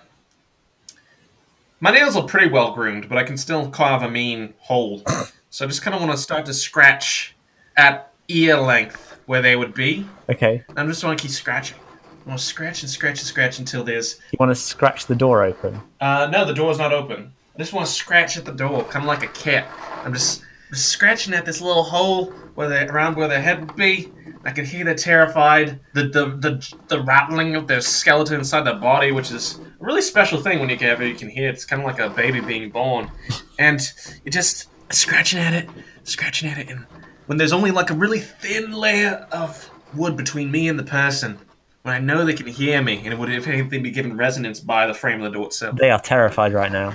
my 1.80 1.90
nails 1.90 2.16
are 2.16 2.24
pretty 2.26 2.48
well 2.48 2.72
groomed, 2.74 3.08
but 3.08 3.18
I 3.18 3.22
can 3.24 3.36
still 3.36 3.68
carve 3.70 4.02
a 4.02 4.10
mean 4.10 4.54
hole. 4.58 5.02
So 5.48 5.64
I 5.64 5.68
just 5.68 5.80
kind 5.80 5.94
of 5.94 6.02
want 6.02 6.12
to 6.12 6.18
start 6.18 6.44
to 6.46 6.52
scratch 6.52 7.34
at 7.78 8.12
ear 8.28 8.58
length 8.58 9.18
where 9.24 9.40
they 9.40 9.56
would 9.56 9.72
be. 9.72 10.06
Okay, 10.28 10.62
I'm 10.76 10.86
just 10.86 11.02
want 11.02 11.18
to 11.18 11.22
keep 11.22 11.30
scratching. 11.30 11.78
I 11.78 12.28
want 12.28 12.40
to 12.40 12.44
scratch 12.44 12.82
and 12.82 12.90
scratch 12.90 13.20
and 13.20 13.26
scratch 13.26 13.58
until 13.58 13.82
there's. 13.82 14.20
you 14.32 14.36
want 14.38 14.50
to 14.50 14.54
scratch 14.54 15.06
the 15.06 15.14
door 15.14 15.42
open. 15.44 15.80
Uh, 15.98 16.28
no, 16.30 16.44
the 16.44 16.52
door's 16.52 16.76
not 16.76 16.92
open. 16.92 17.32
I 17.56 17.58
just 17.58 17.72
want 17.72 17.86
to 17.86 17.92
scratch 17.92 18.36
at 18.36 18.44
the 18.44 18.52
door, 18.52 18.84
kind 18.84 19.04
of 19.04 19.08
like 19.08 19.22
a 19.22 19.28
cat. 19.28 19.66
I'm 20.04 20.12
just, 20.12 20.42
just 20.68 20.90
scratching 20.90 21.32
at 21.32 21.46
this 21.46 21.62
little 21.62 21.84
hole 21.84 22.26
where 22.54 22.68
they 22.68 22.86
around 22.86 23.16
where 23.16 23.28
their 23.28 23.40
head 23.40 23.60
would 23.60 23.76
be. 23.76 24.12
I 24.44 24.50
can 24.50 24.66
hear 24.66 24.84
they're 24.84 24.94
terrified. 24.94 25.80
The, 25.94 26.02
the 26.04 26.26
the 26.26 26.74
the 26.88 27.02
rattling 27.02 27.56
of 27.56 27.66
their 27.66 27.80
skeleton 27.80 28.40
inside 28.40 28.62
their 28.62 28.76
body, 28.76 29.10
which 29.10 29.30
is 29.30 29.58
a 29.58 29.84
really 29.84 30.02
special 30.02 30.38
thing 30.38 30.60
when 30.60 30.68
you 30.68 30.76
can 30.76 31.00
you 31.00 31.14
can 31.14 31.30
hear. 31.30 31.48
It's 31.48 31.64
kind 31.64 31.80
of 31.80 31.86
like 31.86 31.98
a 31.98 32.10
baby 32.10 32.40
being 32.40 32.68
born, 32.68 33.10
and 33.58 33.80
you 34.22 34.30
just 34.30 34.68
scratching 34.90 35.38
at 35.38 35.54
it, 35.54 35.68
scratching 36.04 36.50
at 36.50 36.58
it, 36.58 36.68
and 36.68 36.84
when 37.24 37.38
there's 37.38 37.54
only 37.54 37.70
like 37.70 37.88
a 37.88 37.94
really 37.94 38.20
thin 38.20 38.70
layer 38.72 39.26
of 39.32 39.70
wood 39.94 40.14
between 40.14 40.50
me 40.50 40.68
and 40.68 40.78
the 40.78 40.84
person, 40.84 41.38
when 41.82 41.94
I 41.94 42.00
know 42.00 42.22
they 42.26 42.34
can 42.34 42.48
hear 42.48 42.82
me, 42.82 42.98
and 42.98 43.14
it 43.14 43.18
would 43.18 43.30
if 43.30 43.46
anything 43.46 43.82
be 43.82 43.90
given 43.90 44.14
resonance 44.14 44.60
by 44.60 44.86
the 44.86 44.94
frame 44.94 45.22
of 45.22 45.32
the 45.32 45.38
door 45.38 45.46
itself. 45.46 45.76
They 45.76 45.90
are 45.90 46.00
terrified 46.00 46.52
right 46.52 46.70
now. 46.70 46.94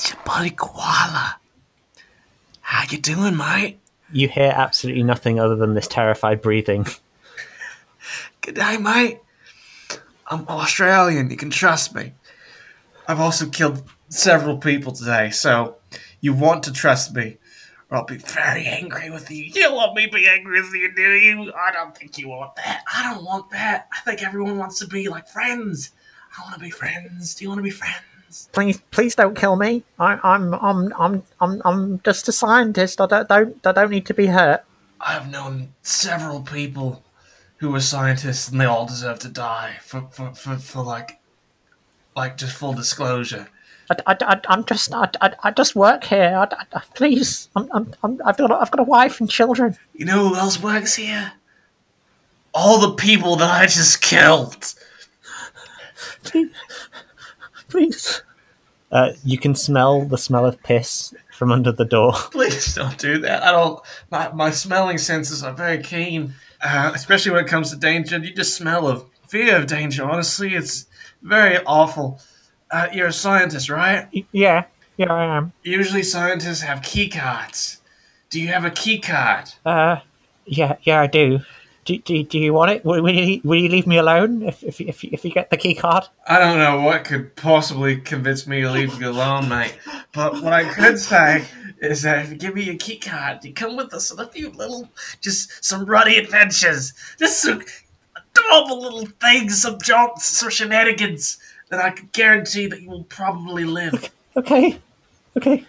It's 0.00 0.08
your 0.08 0.22
buddy 0.24 0.48
Koala. 0.48 1.36
How 2.62 2.84
you 2.88 2.96
doing, 2.96 3.36
mate? 3.36 3.80
You 4.10 4.28
hear 4.28 4.50
absolutely 4.56 5.02
nothing 5.02 5.38
other 5.38 5.56
than 5.56 5.74
this 5.74 5.86
terrified 5.86 6.40
breathing. 6.40 6.86
Good 8.40 8.54
day, 8.54 8.78
mate. 8.78 9.18
I'm 10.26 10.48
Australian. 10.48 11.30
You 11.30 11.36
can 11.36 11.50
trust 11.50 11.94
me. 11.94 12.14
I've 13.08 13.20
also 13.20 13.46
killed 13.46 13.82
several 14.08 14.56
people 14.56 14.92
today, 14.92 15.28
so 15.28 15.76
you 16.22 16.32
want 16.32 16.62
to 16.62 16.72
trust 16.72 17.14
me, 17.14 17.36
or 17.90 17.98
I'll 17.98 18.06
be 18.06 18.16
very 18.16 18.64
angry 18.64 19.10
with 19.10 19.30
you. 19.30 19.52
You 19.52 19.74
want 19.74 19.94
me 19.94 20.06
to 20.06 20.12
be 20.12 20.26
angry 20.26 20.62
with 20.62 20.72
you, 20.72 20.94
do 20.94 21.12
you? 21.12 21.52
I 21.52 21.72
don't 21.72 21.94
think 21.94 22.16
you 22.16 22.30
want 22.30 22.56
that. 22.56 22.84
I 22.90 23.12
don't 23.12 23.22
want 23.22 23.50
that. 23.50 23.86
I 23.92 24.00
think 24.00 24.22
everyone 24.22 24.56
wants 24.56 24.78
to 24.78 24.86
be 24.86 25.10
like 25.10 25.28
friends. 25.28 25.90
I 26.38 26.40
want 26.40 26.54
to 26.54 26.60
be 26.60 26.70
friends. 26.70 27.34
Do 27.34 27.44
you 27.44 27.50
want 27.50 27.58
to 27.58 27.64
be 27.64 27.68
friends? 27.68 28.00
Please, 28.52 28.80
please 28.90 29.14
don't 29.14 29.36
kill 29.36 29.56
me. 29.56 29.82
I, 29.98 30.18
I'm, 30.22 30.54
I'm, 30.54 30.92
I'm, 30.98 31.22
I'm, 31.40 31.62
I'm 31.64 32.00
just 32.02 32.28
a 32.28 32.32
scientist. 32.32 33.00
I 33.00 33.06
don't, 33.06 33.28
don't, 33.28 33.66
I 33.66 33.72
don't 33.72 33.90
need 33.90 34.06
to 34.06 34.14
be 34.14 34.26
hurt. 34.26 34.64
I've 35.00 35.30
known 35.30 35.72
several 35.82 36.42
people 36.42 37.02
who 37.56 37.70
were 37.70 37.80
scientists 37.80 38.48
and 38.48 38.60
they 38.60 38.66
all 38.66 38.86
deserve 38.86 39.18
to 39.20 39.28
die 39.28 39.76
for, 39.82 40.02
for, 40.12 40.32
for, 40.34 40.56
for 40.56 40.82
like 40.82 41.18
like 42.16 42.36
just 42.36 42.56
full 42.56 42.72
disclosure. 42.72 43.48
I, 43.90 43.96
I, 44.06 44.16
I, 44.20 44.40
I'm 44.48 44.64
just 44.64 44.92
I, 44.94 45.08
I, 45.20 45.32
I 45.44 45.50
just 45.50 45.74
work 45.74 46.04
here. 46.04 46.34
I, 46.36 46.44
I, 46.54 46.64
I- 46.78 46.82
please, 46.94 47.48
I'm, 47.56 47.68
I'm, 47.72 47.94
I'm, 48.02 48.20
I've 48.24 48.36
got 48.36 48.50
a, 48.50 48.54
I've 48.56 48.70
got 48.70 48.80
a 48.80 48.84
wife 48.84 49.20
and 49.20 49.28
children. 49.30 49.76
You 49.94 50.04
know 50.04 50.28
who 50.28 50.36
else 50.36 50.62
works 50.62 50.96
here? 50.96 51.32
All 52.52 52.80
the 52.80 52.94
people 52.94 53.36
that 53.36 53.50
I 53.50 53.66
just 53.66 54.02
killed. 54.02 54.74
Please. 57.70 58.22
Uh, 58.92 59.12
you 59.24 59.38
can 59.38 59.54
smell 59.54 60.04
the 60.04 60.18
smell 60.18 60.44
of 60.44 60.60
piss 60.62 61.14
from 61.32 61.52
under 61.52 61.72
the 61.72 61.84
door. 61.84 62.12
Please 62.32 62.74
don't 62.74 62.98
do 62.98 63.18
that. 63.18 63.42
I 63.42 63.52
don't. 63.52 63.80
My, 64.10 64.32
my 64.32 64.50
smelling 64.50 64.98
senses 64.98 65.42
are 65.42 65.52
very 65.54 65.82
keen, 65.82 66.34
uh, 66.60 66.92
especially 66.94 67.32
when 67.32 67.44
it 67.44 67.48
comes 67.48 67.70
to 67.70 67.76
danger. 67.76 68.18
You 68.18 68.34
just 68.34 68.56
smell 68.56 68.88
of 68.88 69.06
fear 69.28 69.56
of 69.56 69.66
danger. 69.66 70.04
Honestly, 70.04 70.54
it's 70.54 70.86
very 71.22 71.58
awful. 71.64 72.20
Uh, 72.70 72.88
you're 72.92 73.08
a 73.08 73.12
scientist, 73.12 73.70
right? 73.70 74.08
Yeah, 74.32 74.64
yeah, 74.96 75.12
I 75.12 75.36
am. 75.36 75.52
Usually, 75.62 76.02
scientists 76.02 76.62
have 76.62 76.82
key 76.82 77.08
cards. 77.08 77.80
Do 78.28 78.40
you 78.40 78.48
have 78.48 78.64
a 78.64 78.70
key 78.70 79.00
card? 79.00 79.50
Uh, 79.64 80.00
yeah, 80.46 80.76
yeah, 80.82 81.00
I 81.00 81.06
do. 81.06 81.40
Do, 81.90 81.98
do, 81.98 82.22
do 82.22 82.38
you 82.38 82.52
want 82.52 82.70
it? 82.70 82.84
Will, 82.84 83.02
will, 83.02 83.12
you, 83.12 83.40
will 83.42 83.58
you 83.58 83.68
leave 83.68 83.88
me 83.88 83.96
alone 83.96 84.42
if, 84.42 84.62
if, 84.62 84.80
if, 84.80 85.02
if 85.02 85.24
you 85.24 85.32
get 85.32 85.50
the 85.50 85.56
key 85.56 85.74
card? 85.74 86.04
I 86.28 86.38
don't 86.38 86.58
know 86.58 86.82
what 86.82 87.02
could 87.02 87.34
possibly 87.34 87.96
convince 87.96 88.46
me 88.46 88.60
to 88.60 88.70
leave 88.70 89.00
you 89.00 89.08
alone, 89.08 89.48
mate. 89.48 89.76
But 90.12 90.34
what 90.34 90.52
I 90.52 90.72
could 90.72 91.00
say 91.00 91.44
is 91.80 92.02
that 92.02 92.24
if 92.24 92.30
you 92.30 92.36
give 92.36 92.54
me 92.54 92.62
your 92.62 92.76
key 92.76 92.96
card, 92.96 93.44
you 93.44 93.52
come 93.52 93.76
with 93.76 93.92
us 93.92 94.12
on 94.12 94.20
a 94.20 94.28
few 94.28 94.50
little, 94.50 94.88
just 95.20 95.64
some 95.64 95.84
ruddy 95.84 96.16
adventures. 96.16 96.92
Just 97.18 97.42
some 97.42 97.60
adorable 98.14 98.82
little 98.82 99.06
things, 99.20 99.60
some 99.60 99.80
jaunts, 99.80 100.26
some 100.26 100.50
shenanigans 100.50 101.38
that 101.70 101.80
I 101.80 101.90
can 101.90 102.08
guarantee 102.12 102.68
that 102.68 102.82
you 102.82 102.88
will 102.88 103.02
probably 103.04 103.64
live. 103.64 104.12
Okay, 104.36 104.78
okay. 105.36 105.66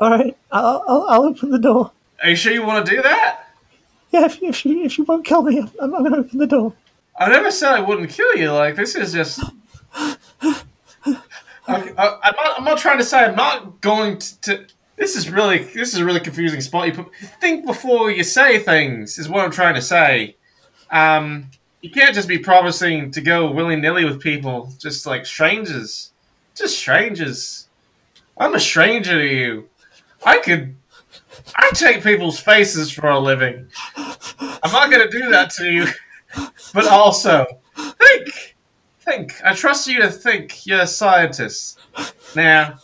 All 0.00 0.10
right, 0.10 0.36
I'll, 0.50 0.82
I'll, 0.88 1.06
I'll 1.08 1.24
open 1.26 1.50
the 1.50 1.60
door. 1.60 1.92
Are 2.24 2.30
you 2.30 2.34
sure 2.34 2.52
you 2.52 2.66
want 2.66 2.84
to 2.84 2.96
do 2.96 3.02
that? 3.02 3.43
Yeah, 4.14 4.26
if, 4.26 4.40
if 4.40 4.64
you 4.64 4.84
if 4.84 4.96
you 4.96 5.02
won't 5.02 5.24
kill 5.24 5.42
me, 5.42 5.58
I'm, 5.58 5.92
I'm 5.92 6.04
gonna 6.04 6.18
open 6.18 6.38
the 6.38 6.46
door. 6.46 6.72
I 7.18 7.28
never 7.28 7.50
said 7.50 7.72
I 7.72 7.80
wouldn't 7.80 8.10
kill 8.10 8.36
you. 8.36 8.52
Like 8.52 8.76
this 8.76 8.94
is 8.94 9.12
just. 9.12 9.42
I, 9.92 10.20
I'm, 11.66 11.96
not, 11.96 12.58
I'm 12.58 12.64
not 12.64 12.78
trying 12.78 12.98
to 12.98 13.04
say 13.04 13.24
I'm 13.24 13.34
not 13.34 13.80
going 13.80 14.18
to, 14.18 14.40
to. 14.42 14.66
This 14.94 15.16
is 15.16 15.28
really 15.28 15.64
this 15.64 15.94
is 15.94 15.98
a 15.98 16.04
really 16.04 16.20
confusing 16.20 16.60
spot. 16.60 16.86
You 16.86 16.92
put, 16.92 17.10
think 17.40 17.66
before 17.66 18.08
you 18.08 18.22
say 18.22 18.60
things 18.60 19.18
is 19.18 19.28
what 19.28 19.44
I'm 19.44 19.50
trying 19.50 19.74
to 19.74 19.82
say. 19.82 20.36
Um, 20.92 21.50
you 21.80 21.90
can't 21.90 22.14
just 22.14 22.28
be 22.28 22.38
promising 22.38 23.10
to 23.10 23.20
go 23.20 23.50
willy 23.50 23.74
nilly 23.74 24.04
with 24.04 24.20
people, 24.20 24.72
just 24.78 25.06
like 25.06 25.26
strangers, 25.26 26.12
just 26.54 26.78
strangers. 26.78 27.66
I'm 28.38 28.54
a 28.54 28.60
stranger 28.60 29.18
to 29.18 29.26
you. 29.26 29.68
I 30.24 30.38
could. 30.38 30.76
I 31.56 31.70
take 31.74 32.02
people's 32.02 32.38
faces 32.38 32.90
for 32.90 33.08
a 33.08 33.18
living. 33.18 33.68
I'm 33.96 34.72
not 34.72 34.90
gonna 34.90 35.10
do 35.10 35.30
that 35.30 35.50
to 35.52 35.70
you. 35.70 35.86
But 36.72 36.86
also, 36.88 37.46
think, 37.76 38.56
think. 39.00 39.34
I 39.44 39.54
trust 39.54 39.86
you 39.86 40.00
to 40.02 40.10
think. 40.10 40.66
You're 40.66 40.80
a 40.80 40.86
scientist. 40.86 41.78
Now, 42.34 42.78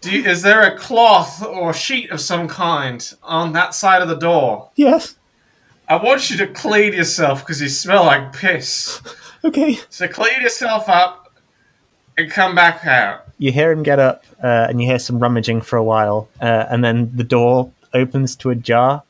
do 0.00 0.10
you, 0.10 0.24
is 0.24 0.42
there 0.42 0.62
a 0.62 0.78
cloth 0.78 1.44
or 1.44 1.72
sheet 1.72 2.10
of 2.10 2.20
some 2.20 2.46
kind 2.48 3.12
on 3.22 3.52
that 3.52 3.74
side 3.74 4.02
of 4.02 4.08
the 4.08 4.16
door? 4.16 4.70
Yes. 4.76 5.16
I 5.88 5.96
want 5.96 6.30
you 6.30 6.36
to 6.38 6.46
clean 6.46 6.92
yourself 6.92 7.40
because 7.40 7.60
you 7.60 7.68
smell 7.68 8.04
like 8.04 8.32
piss. 8.32 9.00
Okay. 9.44 9.78
So 9.88 10.06
clean 10.06 10.40
yourself 10.40 10.88
up 10.88 11.32
and 12.16 12.30
come 12.30 12.54
back 12.54 12.86
out. 12.86 13.26
You 13.38 13.50
hear 13.50 13.72
him 13.72 13.82
get 13.82 13.98
up, 13.98 14.24
uh, 14.42 14.66
and 14.68 14.80
you 14.80 14.86
hear 14.86 15.00
some 15.00 15.18
rummaging 15.18 15.62
for 15.62 15.76
a 15.76 15.82
while, 15.82 16.28
uh, 16.40 16.66
and 16.70 16.84
then 16.84 17.10
the 17.16 17.24
door 17.24 17.72
opens 17.94 18.36
to 18.36 18.50
a 18.50 18.54
jar, 18.54 19.02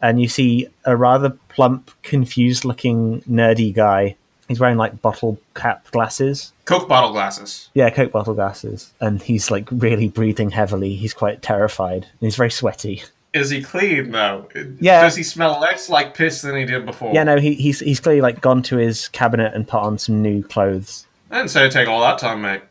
and 0.00 0.20
you 0.20 0.28
see 0.28 0.68
a 0.84 0.96
rather 0.96 1.30
plump, 1.48 1.90
confused-looking, 2.02 3.22
nerdy 3.22 3.74
guy. 3.74 4.16
He's 4.46 4.60
wearing 4.60 4.78
like 4.78 5.02
bottle 5.02 5.38
cap 5.54 5.90
glasses. 5.90 6.52
Coke 6.64 6.88
bottle 6.88 7.12
glasses. 7.12 7.68
Yeah, 7.74 7.90
Coke 7.90 8.12
bottle 8.12 8.34
glasses, 8.34 8.92
and 9.00 9.20
he's 9.20 9.50
like 9.50 9.68
really 9.70 10.08
breathing 10.08 10.50
heavily. 10.50 10.94
He's 10.94 11.14
quite 11.14 11.42
terrified. 11.42 12.04
And 12.04 12.20
he's 12.20 12.36
very 12.36 12.50
sweaty. 12.50 13.02
Is 13.34 13.50
he 13.50 13.62
clean 13.62 14.10
though? 14.10 14.48
Yeah. 14.80 15.02
Does 15.02 15.16
he 15.16 15.22
smell 15.22 15.60
less 15.60 15.90
like 15.90 16.14
piss 16.14 16.40
than 16.40 16.56
he 16.56 16.64
did 16.64 16.86
before? 16.86 17.12
Yeah, 17.12 17.24
no, 17.24 17.36
he, 17.36 17.52
he's 17.54 17.80
he's 17.80 18.00
clearly 18.00 18.22
like 18.22 18.40
gone 18.40 18.62
to 18.62 18.78
his 18.78 19.08
cabinet 19.08 19.52
and 19.54 19.68
put 19.68 19.80
on 19.80 19.98
some 19.98 20.22
new 20.22 20.42
clothes. 20.42 21.06
I 21.30 21.36
didn't 21.36 21.50
say 21.50 21.60
it'd 21.60 21.72
take 21.72 21.88
all 21.88 22.00
that 22.00 22.18
time, 22.18 22.40
mate. 22.40 22.62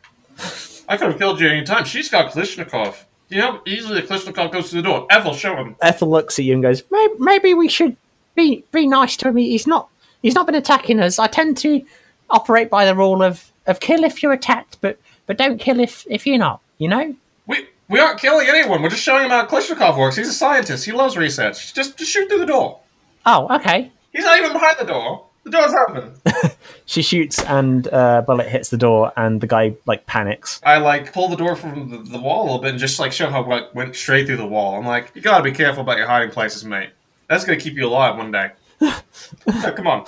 I 0.88 0.96
could 0.96 1.10
have 1.10 1.18
killed 1.18 1.38
you 1.38 1.48
any 1.48 1.64
time. 1.64 1.84
She's 1.84 2.08
got 2.08 2.32
Klishnikov. 2.32 2.96
You 3.28 3.38
know, 3.38 3.60
easily 3.66 4.00
the 4.00 4.06
Klishnikov 4.06 4.52
goes 4.52 4.70
through 4.70 4.82
the 4.82 4.88
door. 4.88 5.06
Ethel, 5.10 5.34
show 5.34 5.54
him. 5.54 5.76
Ethel 5.82 6.10
looks 6.10 6.38
at 6.38 6.44
you 6.44 6.54
and 6.54 6.62
goes, 6.62 6.82
Maybe, 6.90 7.14
maybe 7.18 7.54
we 7.54 7.68
should 7.68 7.96
be 8.34 8.64
be 8.72 8.86
nice 8.86 9.16
to 9.18 9.28
him. 9.28 9.36
He's 9.36 9.66
not 9.66 9.88
he's 10.22 10.34
not 10.34 10.46
been 10.46 10.54
attacking 10.54 11.00
us. 11.00 11.18
I 11.18 11.26
tend 11.26 11.58
to 11.58 11.84
operate 12.30 12.70
by 12.70 12.84
the 12.84 12.94
rule 12.94 13.22
of, 13.22 13.50
of 13.66 13.80
kill 13.80 14.04
if 14.04 14.22
you're 14.22 14.32
attacked, 14.32 14.78
but 14.80 14.98
but 15.26 15.36
don't 15.36 15.58
kill 15.58 15.80
if 15.80 16.06
if 16.08 16.26
you're 16.26 16.38
not. 16.38 16.60
You 16.78 16.88
know. 16.88 17.14
We 17.46 17.66
we 17.88 18.00
aren't 18.00 18.20
killing 18.20 18.48
anyone. 18.48 18.82
We're 18.82 18.90
just 18.90 19.02
showing 19.02 19.24
him 19.24 19.30
how 19.30 19.46
Klishnikov 19.46 19.98
works. 19.98 20.16
He's 20.16 20.28
a 20.28 20.32
scientist. 20.32 20.84
He 20.84 20.92
loves 20.92 21.16
research. 21.16 21.74
Just 21.74 21.98
just 21.98 22.10
shoot 22.10 22.28
through 22.28 22.38
the 22.38 22.46
door. 22.46 22.80
Oh, 23.26 23.54
okay. 23.56 23.90
He's 24.12 24.24
not 24.24 24.38
even 24.38 24.52
behind 24.52 24.76
the 24.78 24.86
door. 24.86 25.26
The 25.48 25.56
door's 25.56 25.74
open. 25.88 26.50
She 26.84 27.02
shoots 27.02 27.42
and 27.44 27.86
uh, 27.88 28.22
bullet 28.22 28.48
hits 28.48 28.70
the 28.70 28.78
door, 28.78 29.12
and 29.14 29.42
the 29.42 29.46
guy 29.46 29.74
like 29.84 30.06
panics. 30.06 30.58
I 30.64 30.78
like 30.78 31.12
pull 31.12 31.28
the 31.28 31.36
door 31.36 31.54
from 31.54 31.90
the, 31.90 31.98
the 31.98 32.18
wall 32.18 32.42
a 32.42 32.44
little 32.44 32.58
bit 32.60 32.70
and 32.70 32.78
just 32.78 32.98
like 32.98 33.12
show 33.12 33.28
how 33.28 33.42
it 33.52 33.74
went 33.74 33.94
straight 33.94 34.26
through 34.26 34.38
the 34.38 34.46
wall. 34.46 34.74
I'm 34.78 34.86
like, 34.86 35.12
you 35.14 35.20
gotta 35.20 35.44
be 35.44 35.52
careful 35.52 35.82
about 35.82 35.98
your 35.98 36.06
hiding 36.06 36.30
places, 36.30 36.64
mate. 36.64 36.88
That's 37.28 37.44
gonna 37.44 37.58
keep 37.60 37.74
you 37.74 37.86
alive 37.86 38.16
one 38.16 38.30
day. 38.32 38.52
Yeah, 38.80 39.00
come 39.76 39.86
on. 39.86 40.06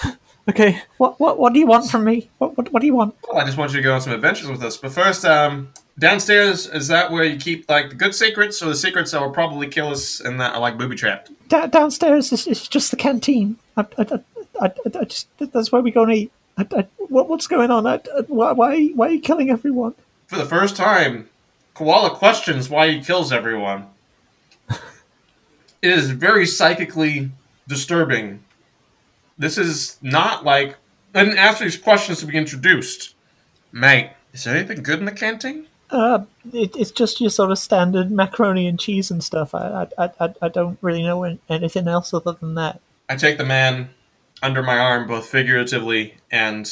Okay, 0.49 0.81
What 0.97 1.21
what 1.21 1.39
what 1.39 1.53
do 1.53 1.59
you 1.59 1.67
want 1.67 1.91
from 1.91 2.05
me? 2.05 2.31
What 2.39 2.57
what, 2.57 2.73
what 2.73 2.81
do 2.81 2.87
you 2.87 2.95
want? 2.95 3.15
Well, 3.29 3.43
I 3.43 3.45
just 3.45 3.59
want 3.59 3.73
you 3.73 3.77
to 3.77 3.83
go 3.83 3.93
on 3.93 4.01
some 4.01 4.15
adventures 4.15 4.49
with 4.49 4.63
us. 4.63 4.79
But 4.79 4.93
first, 4.93 5.27
um, 5.27 5.69
downstairs 5.99 6.67
is 6.67 6.89
that 6.89 7.13
where 7.13 7.25
you 7.25 7.37
keep 7.39 7.69
like 7.69 7.91
the 7.91 7.95
good 7.95 8.15
secrets, 8.15 8.63
or 8.63 8.71
the 8.71 8.75
secrets 8.75 9.11
that 9.11 9.21
will 9.21 9.33
probably 9.33 9.69
kill 9.69 9.89
us 9.89 10.21
and 10.21 10.41
that 10.41 10.55
are 10.55 10.61
like 10.61 10.79
booby 10.79 10.97
trapped? 10.97 11.31
Da- 11.49 11.67
downstairs 11.67 12.33
is, 12.33 12.47
is 12.47 12.67
just 12.67 12.91
the 12.91 12.97
canteen. 12.97 13.57
I, 13.77 13.85
I, 13.99 14.21
I, 14.61 14.67
I, 14.67 14.99
I 15.01 15.05
just 15.05 15.29
that's 15.39 15.73
where 15.73 15.83
we 15.83 15.91
go 15.91 16.05
and 16.05 16.13
eat. 16.13 16.33
I, 16.59 16.87
what, 16.99 17.29
what's 17.29 17.47
going 17.47 17.71
on? 17.71 17.85
Why 18.29 18.53
why 18.53 18.89
why 18.89 19.09
are 19.09 19.13
you 19.13 19.21
killing 19.21 19.51
everyone? 19.51 19.95
For 20.27 20.37
the 20.37 20.45
first 20.45 20.77
time, 20.77 21.29
Koala 21.75 22.11
questions 22.11 22.69
why 22.69 22.91
he 22.91 23.01
kills 23.01 23.33
everyone. 23.33 23.87
it 24.69 24.79
is 25.83 26.11
very 26.11 26.47
psychically 26.47 27.31
disturbing. 27.67 28.43
This 29.39 29.59
is 29.59 29.99
not 30.03 30.45
like. 30.45 30.77
And 31.15 31.37
after 31.39 31.65
these 31.65 31.77
questions 31.77 32.21
to 32.21 32.27
be 32.27 32.37
introduced, 32.37 33.15
mate, 33.73 34.11
is 34.33 34.45
there 34.45 34.55
anything 34.55 34.83
good 34.83 35.01
in 35.01 35.07
the 35.07 35.13
canteen? 35.13 35.67
Uh, 35.91 36.23
it, 36.53 36.77
it's 36.77 36.93
just 36.93 37.21
your 37.21 37.31
sort 37.31 37.51
of 37.51 37.59
standard 37.59 38.13
macaroni 38.13 38.69
and 38.69 38.79
cheese 38.79 39.11
and 39.11 39.25
stuff. 39.25 39.55
I 39.55 39.89
I, 39.99 40.11
I, 40.21 40.35
I 40.43 40.49
don't 40.49 40.79
really 40.83 41.03
know 41.03 41.39
anything 41.49 41.89
else 41.89 42.15
other 42.15 42.33
than 42.33 42.55
that. 42.55 42.81
I 43.09 43.17
take 43.17 43.39
the 43.39 43.45
man 43.45 43.91
under 44.43 44.63
my 44.63 44.79
arm, 44.79 45.07
both 45.07 45.29
figuratively 45.29 46.15
and 46.31 46.71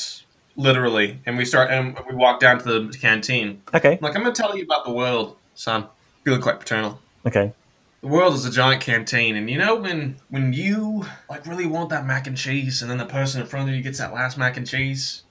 literally, 0.57 1.21
and 1.27 1.37
we 1.37 1.45
start 1.45 1.71
and 1.71 1.97
we 2.09 2.15
walk 2.15 2.41
down 2.41 2.59
to 2.59 2.65
the 2.89 2.99
canteen. 2.99 3.63
okay, 3.75 3.93
I'm 3.93 3.99
like, 4.01 4.17
I'm 4.17 4.23
gonna 4.23 4.35
tell 4.35 4.57
you 4.57 4.65
about 4.65 4.85
the 4.85 4.93
world, 4.93 5.37
son. 5.55 5.87
Feeling 6.25 6.41
quite 6.43 6.59
paternal. 6.61 7.01
okay. 7.27 7.53
The 8.01 8.07
world 8.07 8.35
is 8.35 8.45
a 8.45 8.51
giant 8.51 8.81
canteen, 8.81 9.35
and 9.35 9.51
you 9.51 9.59
know 9.59 9.75
when 9.75 10.17
when 10.31 10.53
you 10.53 11.05
like 11.29 11.47
really 11.47 11.67
want 11.67 11.91
that 11.91 12.07
mac 12.07 12.27
and 12.29 12.37
cheese, 12.37 12.81
and 12.81 12.89
then 12.91 12.99
the 12.99 13.05
person 13.07 13.41
in 13.41 13.47
front 13.49 13.69
of 13.69 13.75
you 13.75 13.83
gets 13.83 13.99
that 13.99 14.15
last 14.15 14.39
mac 14.39 14.57
and 14.57 14.67
cheese. 14.67 15.25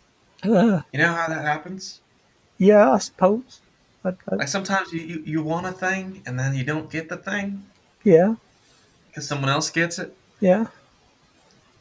Uh, 0.44 0.82
You 0.92 1.00
know 1.00 1.14
how 1.14 1.28
that 1.28 1.46
happens? 1.46 2.02
yeah, 2.58 2.92
I 2.92 2.98
suppose. 2.98 3.62
I, 4.04 4.10
I, 4.30 4.36
Like 4.36 4.48
sometimes 4.50 4.92
you, 4.92 5.00
you, 5.02 5.24
you 5.26 5.44
want 5.44 5.66
a 5.66 5.72
thing, 5.72 6.22
and 6.26 6.38
then 6.38 6.56
you 6.56 6.64
don't 6.66 6.90
get 6.92 7.08
the 7.10 7.16
thing 7.18 7.64
yeah, 8.04 8.36
because 9.08 9.26
someone 9.28 9.50
else 9.50 9.70
gets 9.70 9.98
it. 9.98 10.14
yeah. 10.42 10.68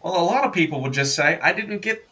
Well, 0.02 0.20
a 0.20 0.24
lot 0.24 0.44
of 0.44 0.52
people 0.52 0.80
would 0.82 0.92
just 0.92 1.14
say, 1.16 1.38
"I 1.42 1.52
didn't 1.52 1.80
get, 1.82 2.06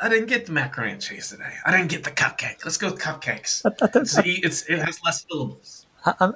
I 0.00 0.08
didn't 0.08 0.26
get 0.28 0.46
the 0.46 0.52
macaroni 0.52 0.92
and 0.92 1.02
cheese 1.02 1.28
today. 1.30 1.52
I 1.64 1.70
didn't 1.70 1.88
get 1.90 2.04
the 2.04 2.10
cupcake. 2.10 2.64
Let's 2.64 2.76
go 2.78 2.90
with 2.90 3.00
cupcakes. 3.00 3.62
I, 3.64 3.70
I 3.84 4.00
It's, 4.00 4.16
it's 4.18 4.62
it 4.68 4.78
has 4.78 5.00
less 5.04 5.24
syllables." 5.30 5.86
I, 6.04 6.14
I'm 6.18 6.34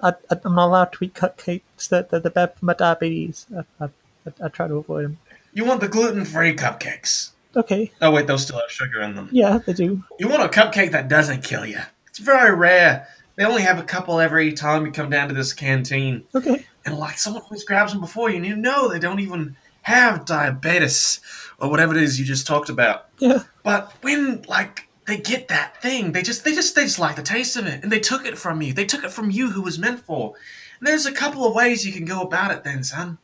not 0.55 0.67
allowed 0.69 0.93
to 0.93 1.05
eat 1.05 1.15
cupcakes. 1.15 1.89
They're, 1.89 2.03
they're, 2.05 2.31
bad 2.31 2.55
for 2.55 2.65
my 2.65 2.75
diabetes. 2.75 3.47
I, 3.57 3.85
I, 3.85 3.89
I, 4.27 4.45
I 4.45 4.49
try 4.49 4.69
to 4.69 4.77
avoid 4.77 5.05
them. 5.07 5.19
You 5.55 5.65
want 5.65 5.81
the 5.81 5.89
gluten-free 5.89 6.55
cupcakes? 6.55 7.31
Okay, 7.57 7.91
Oh 8.01 8.11
wait, 8.13 8.27
those 8.29 8.43
still 8.43 8.61
have 8.61 8.71
sugar 8.71 9.01
in 9.01 9.17
them. 9.17 9.29
yeah, 9.33 9.59
they 9.59 9.73
do. 9.73 10.05
You 10.21 10.29
want 10.29 10.43
a 10.43 10.49
cupcake 10.49 10.93
that 10.93 11.09
doesn't 11.09 11.43
kill 11.43 11.65
you? 11.67 11.81
It's 12.07 12.19
very 12.19 12.55
rare. 12.55 13.09
They 13.37 13.45
only 13.45 13.63
have 13.63 13.79
a 13.79 13.83
couple 13.83 14.21
every 14.21 14.53
time 14.53 14.85
you 14.87 14.93
come 14.93 15.09
down 15.11 15.29
to 15.29 15.35
this 15.35 15.53
canteen, 15.53 16.25
Okay, 16.35 16.65
and 16.85 16.99
like 16.99 17.19
someone 17.19 17.43
always 17.43 17.65
grabs 17.65 17.93
them 17.93 18.01
before 18.03 18.29
you, 18.31 18.37
and 18.37 18.47
you 18.47 18.55
know 18.57 18.89
they 18.89 18.99
don't 18.99 19.21
even 19.21 19.57
have 19.87 20.25
diabetes 20.25 21.21
or 21.61 21.71
whatever 21.71 21.97
it 21.97 22.03
is 22.03 22.19
you 22.19 22.25
just 22.25 22.47
talked 22.47 22.69
about. 22.69 23.07
yeah, 23.19 23.45
But 23.63 23.93
when 24.03 24.43
like 24.49 24.87
they 25.07 25.17
get 25.17 25.49
that 25.49 25.81
thing. 25.81 26.13
They 26.13 26.23
just 26.23 26.45
they 26.45 26.53
just 26.53 26.75
they 26.75 26.83
just 26.83 26.99
like 26.99 27.17
the 27.17 27.23
taste 27.23 27.57
of 27.57 27.67
it, 27.67 27.83
and 27.83 27.91
they 27.91 28.01
took 28.01 28.27
it 28.27 28.37
from 28.37 28.61
you. 28.61 28.73
They 28.73 28.85
took 28.85 29.05
it 29.05 29.13
from 29.13 29.31
you, 29.31 29.51
who 29.51 29.63
was 29.63 29.79
meant 29.79 30.01
for. 30.01 30.35
And 30.81 30.87
there's 30.87 31.07
a 31.07 31.13
couple 31.13 31.47
of 31.47 31.55
ways 31.55 31.87
you 31.87 31.93
can 31.93 32.05
go 32.05 32.21
about 32.21 32.51
it, 32.51 32.65
then, 32.65 32.83
son. 32.85 33.19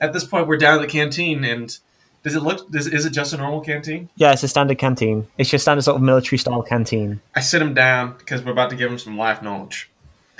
At 0.00 0.12
this 0.12 0.24
point, 0.24 0.46
we're 0.46 0.56
down 0.56 0.76
at 0.76 0.82
the 0.82 0.86
canteen, 0.86 1.42
and 1.44 1.76
does 2.22 2.36
it 2.36 2.40
look? 2.40 2.70
Does, 2.70 2.86
is 2.86 3.04
it 3.04 3.10
just 3.10 3.32
a 3.32 3.36
normal 3.36 3.60
canteen? 3.60 4.08
Yeah, 4.14 4.32
it's 4.32 4.44
a 4.44 4.48
standard 4.48 4.78
canteen. 4.78 5.26
It's 5.36 5.50
your 5.50 5.58
standard 5.58 5.82
sort 5.82 5.96
of 5.96 6.02
military 6.02 6.38
style 6.38 6.62
canteen. 6.62 7.20
I 7.34 7.40
sit 7.40 7.60
him 7.60 7.74
down 7.74 8.14
because 8.18 8.44
we're 8.44 8.52
about 8.52 8.70
to 8.70 8.76
give 8.76 8.90
him 8.90 8.98
some 8.98 9.18
life 9.18 9.42
knowledge. 9.42 9.90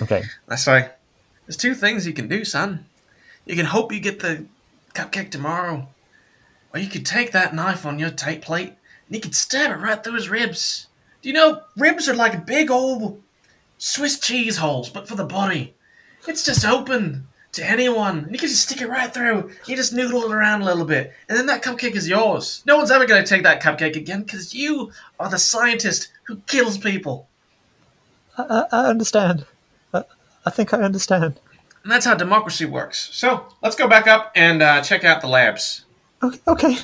Okay. 0.01 0.23
I 0.49 0.57
say, 0.57 0.91
there's 1.47 1.57
two 1.57 1.75
things 1.75 2.07
you 2.07 2.13
can 2.13 2.29
do, 2.29 2.45
son. 2.45 2.87
You 3.45 3.57
can 3.57 3.67
hope 3.67 3.93
you 3.93 4.01
get 4.01 4.21
the 4.21 4.45
cupcake 4.97 5.31
tomorrow, 5.31 5.89
or 6.73 6.81
you 6.81 6.89
could 6.89 7.07
take 7.07 7.33
that 7.33 7.55
knife 7.55 7.87
on 7.87 7.99
your 7.99 8.11
tape 8.11 8.43
plate 8.43 8.69
and 9.07 9.15
you 9.15 9.21
could 9.21 9.35
stab 9.35 9.71
it 9.71 9.83
right 9.83 10.03
through 10.03 10.15
his 10.15 10.29
ribs. 10.29 10.89
Do 11.23 11.29
you 11.29 11.35
know 11.35 11.63
ribs 11.77 12.09
are 12.09 12.15
like 12.15 12.47
big 12.47 12.71
old 12.71 13.23
Swiss 13.79 14.19
cheese 14.19 14.57
holes, 14.57 14.89
but 14.89 15.07
for 15.07 15.17
the 15.17 15.25
body. 15.25 15.75
It's 16.27 16.45
just 16.45 16.65
open 16.65 17.27
to 17.53 17.65
anyone. 17.65 18.25
And 18.25 18.33
you 18.33 18.39
can 18.39 18.49
just 18.49 18.63
stick 18.63 18.81
it 18.81 18.89
right 18.89 19.13
through. 19.13 19.51
You 19.67 19.77
just 19.77 19.93
noodle 19.93 20.25
it 20.25 20.33
around 20.33 20.63
a 20.63 20.65
little 20.65 20.85
bit, 20.85 21.13
and 21.29 21.37
then 21.37 21.47
that 21.47 21.63
cupcake 21.63 21.95
is 21.95 22.09
yours. 22.09 22.63
No 22.67 22.77
one's 22.77 22.91
ever 22.91 23.07
going 23.07 23.23
to 23.23 23.29
take 23.29 23.43
that 23.43 23.63
cupcake 23.63 23.97
again 23.97 24.23
because 24.23 24.55
you 24.55 24.93
are 25.21 25.29
the 25.29 25.39
scientist 25.39 26.09
who 26.25 26.37
kills 26.47 26.79
people. 26.79 27.29
I, 28.39 28.43
I, 28.43 28.65
I 28.73 28.87
understand. 28.87 29.47
I, 29.93 30.05
I 30.45 30.51
think 30.51 30.73
I 30.73 30.81
understand. 30.83 31.39
And 31.87 31.93
that's 31.93 32.05
how 32.05 32.17
democracy 32.17 32.65
works. 32.65 33.11
So 33.13 33.47
let's 33.63 33.77
go 33.77 33.87
back 33.87 34.09
up 34.09 34.33
and 34.35 34.61
uh, 34.61 34.83
check 34.83 35.05
out 35.05 35.21
the 35.21 35.29
labs. 35.29 35.85
Okay. 36.21 36.41
okay. 36.49 36.79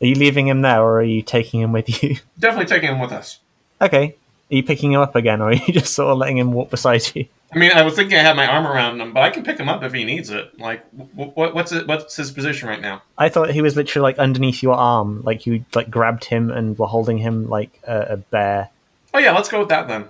Are 0.00 0.06
you 0.06 0.16
leaving 0.16 0.48
him 0.48 0.60
there, 0.60 0.82
or 0.82 0.98
are 0.98 1.04
you 1.04 1.22
taking 1.22 1.60
him 1.60 1.70
with 1.70 2.02
you? 2.02 2.16
Definitely 2.40 2.66
taking 2.66 2.88
him 2.88 2.98
with 2.98 3.12
us. 3.12 3.38
Okay. 3.80 4.16
Are 4.50 4.54
you 4.56 4.64
picking 4.64 4.90
him 4.90 5.00
up 5.00 5.14
again, 5.14 5.40
or 5.40 5.50
are 5.50 5.54
you 5.54 5.60
just 5.72 5.94
sort 5.94 6.10
of 6.10 6.18
letting 6.18 6.36
him 6.36 6.50
walk 6.50 6.70
beside 6.70 7.14
you? 7.14 7.26
I 7.52 7.58
mean, 7.58 7.70
I 7.70 7.82
was 7.82 7.94
thinking 7.94 8.18
I 8.18 8.22
had 8.22 8.34
my 8.34 8.48
arm 8.48 8.66
around 8.66 9.00
him, 9.00 9.12
but 9.12 9.20
I 9.20 9.30
can 9.30 9.44
pick 9.44 9.56
him 9.56 9.68
up 9.68 9.84
if 9.84 9.92
he 9.92 10.02
needs 10.02 10.30
it. 10.30 10.58
Like, 10.58 10.84
wh- 11.16 11.30
wh- 11.32 11.54
what's 11.54 11.70
it, 11.70 11.86
what's 11.86 12.16
his 12.16 12.32
position 12.32 12.68
right 12.68 12.80
now? 12.80 13.02
I 13.16 13.28
thought 13.28 13.52
he 13.52 13.62
was 13.62 13.76
literally 13.76 14.02
like 14.02 14.18
underneath 14.18 14.64
your 14.64 14.74
arm, 14.74 15.22
like 15.22 15.46
you 15.46 15.64
like 15.76 15.90
grabbed 15.90 16.24
him 16.24 16.50
and 16.50 16.76
were 16.76 16.88
holding 16.88 17.18
him 17.18 17.48
like 17.48 17.80
a, 17.86 18.00
a 18.00 18.16
bear. 18.16 18.70
Oh 19.14 19.20
yeah, 19.20 19.30
let's 19.30 19.48
go 19.48 19.60
with 19.60 19.68
that 19.68 19.86
then. 19.86 20.06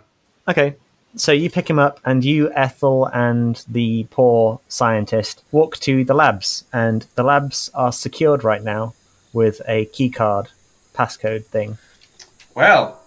Okay. 0.48 0.76
So 1.16 1.30
you 1.30 1.48
pick 1.48 1.70
him 1.70 1.78
up, 1.78 2.00
and 2.04 2.24
you, 2.24 2.52
Ethel, 2.52 3.06
and 3.06 3.64
the 3.68 4.06
poor 4.10 4.60
scientist 4.68 5.44
walk 5.52 5.78
to 5.80 6.04
the 6.04 6.14
labs, 6.14 6.64
and 6.72 7.06
the 7.14 7.22
labs 7.22 7.70
are 7.74 7.92
secured 7.92 8.42
right 8.42 8.62
now 8.62 8.94
with 9.32 9.60
a 9.68 9.86
keycard 9.86 10.48
passcode 10.94 11.44
thing. 11.44 11.78
Well, 12.54 13.00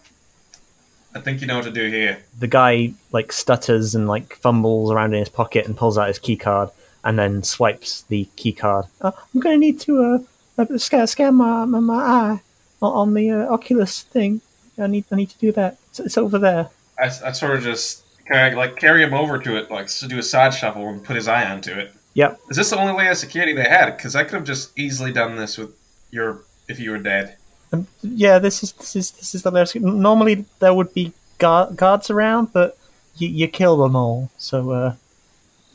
I 1.13 1.19
think 1.19 1.41
you 1.41 1.47
know 1.47 1.55
what 1.55 1.65
to 1.65 1.71
do 1.71 1.89
here. 1.89 2.19
The 2.37 2.47
guy 2.47 2.93
like 3.11 3.31
stutters 3.31 3.95
and 3.95 4.07
like 4.07 4.35
fumbles 4.35 4.91
around 4.91 5.13
in 5.13 5.19
his 5.19 5.29
pocket 5.29 5.65
and 5.65 5.75
pulls 5.75 5.97
out 5.97 6.07
his 6.07 6.19
keycard, 6.19 6.71
and 7.03 7.19
then 7.19 7.43
swipes 7.43 8.03
the 8.03 8.27
keycard. 8.37 8.87
Uh, 9.01 9.11
I'm 9.33 9.39
gonna 9.41 9.57
need 9.57 9.79
to 9.81 10.23
uh, 10.57 10.61
uh 10.61 10.77
scan, 10.77 11.07
scan 11.07 11.35
my, 11.35 11.65
my 11.65 11.79
my 11.79 11.95
eye 11.95 12.41
on- 12.81 12.93
on 12.93 13.13
the 13.13 13.31
uh, 13.31 13.53
Oculus 13.53 14.03
thing. 14.03 14.41
I 14.77 14.87
need 14.87 15.05
I 15.11 15.15
need 15.15 15.29
to 15.31 15.39
do 15.39 15.51
that. 15.53 15.77
It's, 15.89 15.99
it's 15.99 16.17
over 16.17 16.37
there. 16.37 16.69
I, 16.99 17.05
I 17.05 17.31
sort 17.31 17.55
of 17.55 17.63
just 17.63 18.03
kind 18.25 18.53
of 18.53 18.57
like 18.57 18.75
carry 18.75 19.03
him 19.03 19.13
over 19.13 19.39
to 19.39 19.57
it, 19.57 19.71
like 19.71 19.87
to 19.87 20.07
do 20.07 20.17
a 20.17 20.23
side 20.23 20.53
shuffle 20.53 20.87
and 20.89 21.03
put 21.03 21.15
his 21.15 21.27
eye 21.27 21.49
onto 21.49 21.71
it. 21.71 21.93
Yep. 22.13 22.39
Is 22.49 22.57
this 22.57 22.69
the 22.71 22.79
only 22.79 22.93
way 22.93 23.07
of 23.07 23.17
security 23.17 23.53
they 23.53 23.69
had? 23.69 23.95
Because 23.95 24.15
I 24.15 24.23
could 24.23 24.33
have 24.33 24.43
just 24.43 24.77
easily 24.77 25.13
done 25.13 25.35
this 25.35 25.57
with 25.57 25.75
your 26.11 26.41
if 26.67 26.79
you 26.79 26.91
were 26.91 26.97
dead. 26.97 27.37
Um, 27.71 27.87
yeah, 28.01 28.39
this 28.39 28.63
is 28.63 28.71
this 28.73 28.95
is 28.95 29.11
this 29.11 29.35
is 29.35 29.43
the 29.43 29.51
last. 29.51 29.75
Normally 29.75 30.45
there 30.59 30.73
would 30.73 30.93
be 30.93 31.13
guard, 31.37 31.75
guards 31.75 32.09
around, 32.09 32.53
but 32.53 32.77
you, 33.17 33.27
you 33.27 33.47
kill 33.47 33.77
them 33.77 33.95
all. 33.95 34.31
So 34.37 34.71
uh, 34.71 34.95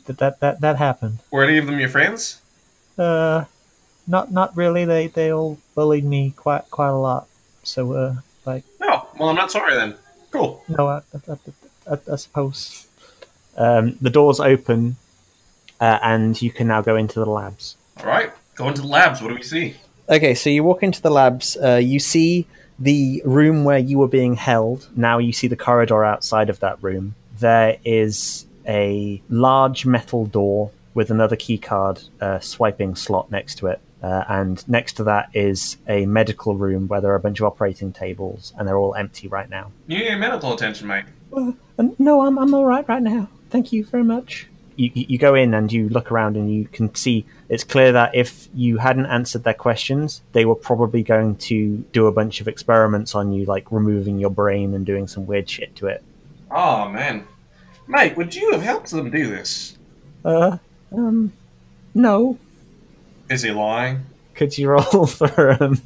that 0.07 0.19
that 0.19 0.41
that 0.41 0.61
that 0.61 0.77
happened. 0.77 1.19
Were 1.31 1.45
any 1.45 1.59
of 1.59 1.67
them 1.67 1.79
your 1.79 1.89
friends? 1.89 2.41
Uh, 2.99 3.45
not 4.07 4.33
not 4.33 4.57
really. 4.57 4.85
They 4.85 5.07
they 5.07 5.33
all 5.33 5.59
bullied 5.75 6.05
me 6.05 6.33
quite 6.37 6.71
quite 6.71 6.89
a 6.89 6.97
lot. 6.97 7.29
So 7.63 7.93
uh, 7.93 8.15
like 8.45 8.65
No. 8.81 9.07
Well, 9.19 9.29
I'm 9.29 9.37
not 9.37 9.53
sorry 9.53 9.75
then. 9.75 9.95
Cool. 10.33 10.65
no, 10.69 10.89
I 10.89 10.97
I, 10.97 11.33
I, 11.33 11.95
I, 11.95 11.99
I 12.13 12.17
suppose. 12.17 12.89
Um, 13.57 13.97
the 14.01 14.11
doors 14.11 14.41
open, 14.41 14.97
uh, 15.81 15.99
and 16.03 16.41
you 16.41 16.51
can 16.51 16.67
now 16.69 16.81
go 16.81 16.97
into 16.97 17.21
the 17.21 17.27
labs. 17.27 17.77
All 18.01 18.07
right. 18.07 18.33
Go 18.55 18.69
into 18.69 18.83
the 18.83 18.89
labs. 18.89 19.21
What 19.23 19.29
do 19.29 19.35
we 19.35 19.43
see? 19.43 19.77
Okay, 20.09 20.35
so 20.35 20.51
you 20.51 20.65
walk 20.65 20.83
into 20.83 21.01
the 21.01 21.11
labs. 21.11 21.57
Uh, 21.57 21.77
you 21.77 21.99
see 22.01 22.47
the 22.79 23.23
room 23.25 23.65
where 23.65 23.79
you 23.79 23.99
were 23.99 24.09
being 24.09 24.35
held. 24.35 24.89
Now 24.97 25.19
you 25.19 25.33
see 25.33 25.47
the 25.47 25.57
corridor 25.57 26.05
outside 26.05 26.51
of 26.51 26.61
that 26.61 26.83
room. 26.83 27.15
There 27.39 27.79
is 27.85 28.47
a 28.67 29.23
large 29.29 29.87
metal 29.87 30.27
door 30.27 30.71
with 30.95 31.11
another 31.11 31.37
keycard 31.37 32.09
uh, 32.21 32.41
swiping 32.41 32.95
slot 32.95 33.31
next 33.31 33.57
to 33.59 33.67
it. 33.69 33.81
Uh, 34.03 34.25
and 34.29 34.67
next 34.69 34.95
to 34.95 35.05
that 35.05 35.29
is 35.33 35.77
a 35.87 36.05
medical 36.07 36.57
room 36.57 36.89
where 36.89 37.01
there 37.01 37.13
are 37.13 37.17
a 37.17 37.21
bunch 37.21 37.39
of 37.39 37.47
operating 37.47 37.93
tables, 37.93 38.53
and 38.59 38.67
they're 38.67 38.77
all 38.77 38.95
empty 38.97 39.29
right 39.29 39.49
now. 39.49 39.71
You 39.87 39.99
need 39.99 40.17
medical 40.17 40.53
attention, 40.53 40.89
mate. 40.89 41.05
Uh, 41.33 41.53
no, 41.99 42.23
I'm, 42.23 42.39
I'm 42.39 42.53
all 42.53 42.67
right 42.67 42.87
right 42.89 43.03
now. 43.03 43.29
Thank 43.51 43.73
you 43.73 43.85
very 43.85 44.03
much. 44.05 44.49
You, 44.77 44.91
you 44.95 45.07
you 45.11 45.19
go 45.19 45.35
in 45.35 45.53
and 45.55 45.71
you 45.71 45.89
look 45.91 46.11
around 46.11 46.37
and 46.37 46.53
you 46.53 46.67
can 46.67 46.95
see 46.95 47.27
it's 47.51 47.63
clear 47.63 47.93
that 47.93 48.15
if 48.15 48.49
you 48.55 48.79
hadn't 48.79 49.07
answered 49.07 49.45
their 49.45 49.55
questions, 49.55 50.23
they 50.33 50.47
were 50.47 50.55
probably 50.55 51.03
going 51.03 51.37
to 51.37 51.77
do 51.93 52.07
a 52.07 52.13
bunch 52.13 52.41
of 52.41 52.49
experiments 52.49 53.15
on 53.15 53.33
you, 53.33 53.45
like 53.45 53.71
removing 53.71 54.19
your 54.19 54.31
brain 54.31 54.75
and 54.75 54.87
doing 54.87 55.07
some 55.07 55.27
weird 55.27 55.49
shit 55.49 55.77
to 55.77 55.87
it. 55.87 56.03
Oh 56.51 56.89
man, 56.89 57.27
mate, 57.87 58.17
would 58.17 58.35
you 58.35 58.51
have 58.53 58.63
helped 58.63 58.91
them 58.91 59.11
do 59.11 59.29
this? 59.29 59.77
Uh, 60.25 60.57
um, 60.91 61.33
no. 61.95 62.39
Is 63.33 63.43
he 63.43 63.51
lying? 63.51 64.05
Could 64.35 64.57
you 64.59 64.69
roll 64.69 65.07
for 65.19 65.63
um, 65.63 65.81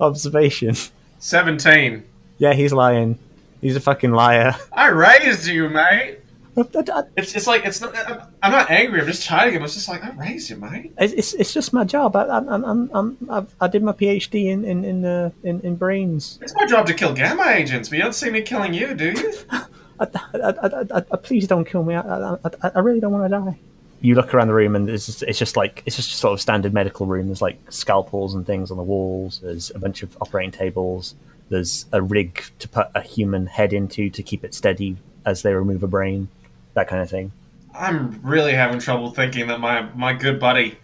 observation? 0.00 0.76
Seventeen. 1.18 2.04
Yeah, 2.38 2.52
he's 2.54 2.72
lying. 2.72 3.18
He's 3.60 3.74
a 3.76 3.80
fucking 3.80 4.12
liar. 4.12 4.54
I 4.72 4.88
raised 4.90 5.46
you, 5.46 5.68
mate. 5.68 6.18
It's, 6.56 6.70
It's 7.16 7.34
it's 7.34 7.46
like 7.48 7.64
it's 7.64 7.80
not. 7.80 7.96
I'm, 7.96 8.20
I'm 8.42 8.52
not 8.52 8.70
angry. 8.70 9.00
I'm 9.00 9.06
just 9.06 9.24
chiding 9.24 9.54
him. 9.54 9.64
It's 9.64 9.74
just 9.74 9.88
like 9.88 10.04
I 10.04 10.10
raised 10.10 10.50
you, 10.50 10.56
mate. 10.56 10.92
it's, 10.98 11.32
it's 11.34 11.52
just 11.52 11.72
my 11.72 11.82
job. 11.82 12.14
I, 12.14 12.28
I'm, 12.28 12.48
I'm, 12.48 12.90
I'm, 12.94 13.16
I've, 13.28 13.54
I 13.60 13.66
did 13.66 13.82
my 13.82 13.92
PhD 13.92 14.46
in 14.46 14.64
in 14.64 14.84
in, 14.84 15.04
uh, 15.04 15.30
in, 15.42 15.60
in 15.62 15.74
brains. 15.74 16.38
It's 16.42 16.54
my 16.54 16.66
job 16.66 16.86
to 16.86 16.94
kill 16.94 17.12
gamma 17.12 17.48
agents, 17.48 17.88
but 17.88 17.96
you 17.98 18.04
don't 18.04 18.14
see 18.14 18.30
me 18.30 18.42
killing 18.42 18.72
you, 18.72 18.94
do 18.94 19.10
you? 19.12 19.32
I, 19.50 19.66
I, 20.00 20.08
I, 20.34 20.66
I, 20.98 21.04
I, 21.10 21.16
please 21.16 21.48
don't 21.48 21.64
kill 21.64 21.82
me. 21.82 21.94
I, 21.94 22.00
I, 22.02 22.34
I, 22.62 22.70
I 22.76 22.78
really 22.80 23.00
don't 23.00 23.12
want 23.12 23.24
to 23.24 23.36
die. 23.36 23.58
You 24.04 24.14
look 24.14 24.34
around 24.34 24.48
the 24.48 24.54
room, 24.54 24.76
and 24.76 24.86
it's 24.90 25.06
just, 25.06 25.22
it's 25.22 25.38
just 25.38 25.56
like 25.56 25.82
it's 25.86 25.96
just 25.96 26.12
sort 26.12 26.34
of 26.34 26.40
standard 26.40 26.74
medical 26.74 27.06
room. 27.06 27.24
There's 27.28 27.40
like 27.40 27.58
scalpels 27.70 28.34
and 28.34 28.46
things 28.46 28.70
on 28.70 28.76
the 28.76 28.82
walls. 28.82 29.40
There's 29.42 29.70
a 29.70 29.78
bunch 29.78 30.02
of 30.02 30.14
operating 30.20 30.50
tables. 30.50 31.14
There's 31.48 31.86
a 31.90 32.02
rig 32.02 32.44
to 32.58 32.68
put 32.68 32.88
a 32.94 33.00
human 33.00 33.46
head 33.46 33.72
into 33.72 34.10
to 34.10 34.22
keep 34.22 34.44
it 34.44 34.52
steady 34.52 34.98
as 35.24 35.40
they 35.40 35.54
remove 35.54 35.82
a 35.82 35.86
brain, 35.86 36.28
that 36.74 36.86
kind 36.86 37.00
of 37.00 37.08
thing. 37.08 37.32
I'm 37.74 38.20
really 38.22 38.52
having 38.52 38.78
trouble 38.78 39.10
thinking 39.10 39.46
that 39.46 39.58
my 39.58 39.88
my 39.94 40.12
good 40.12 40.38
buddy. 40.38 40.76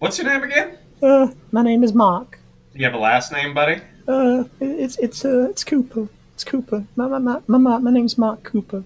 What's 0.00 0.18
your 0.18 0.26
name 0.26 0.42
again? 0.42 0.78
Uh, 1.00 1.28
my 1.52 1.62
name 1.62 1.84
is 1.84 1.94
Mark. 1.94 2.40
Do 2.72 2.80
you 2.80 2.86
have 2.86 2.94
a 2.94 2.98
last 2.98 3.30
name, 3.30 3.54
buddy? 3.54 3.80
Uh, 4.08 4.44
it's 4.60 4.96
it's 4.98 5.24
uh, 5.24 5.46
it's 5.48 5.62
Cooper. 5.62 6.08
It's 6.34 6.42
Cooper. 6.42 6.84
My 6.96 7.06
my 7.06 7.18
my 7.18 7.40
my, 7.46 7.58
my, 7.58 7.78
my 7.78 7.90
name's 7.92 8.18
Mark 8.18 8.42
Cooper. 8.42 8.82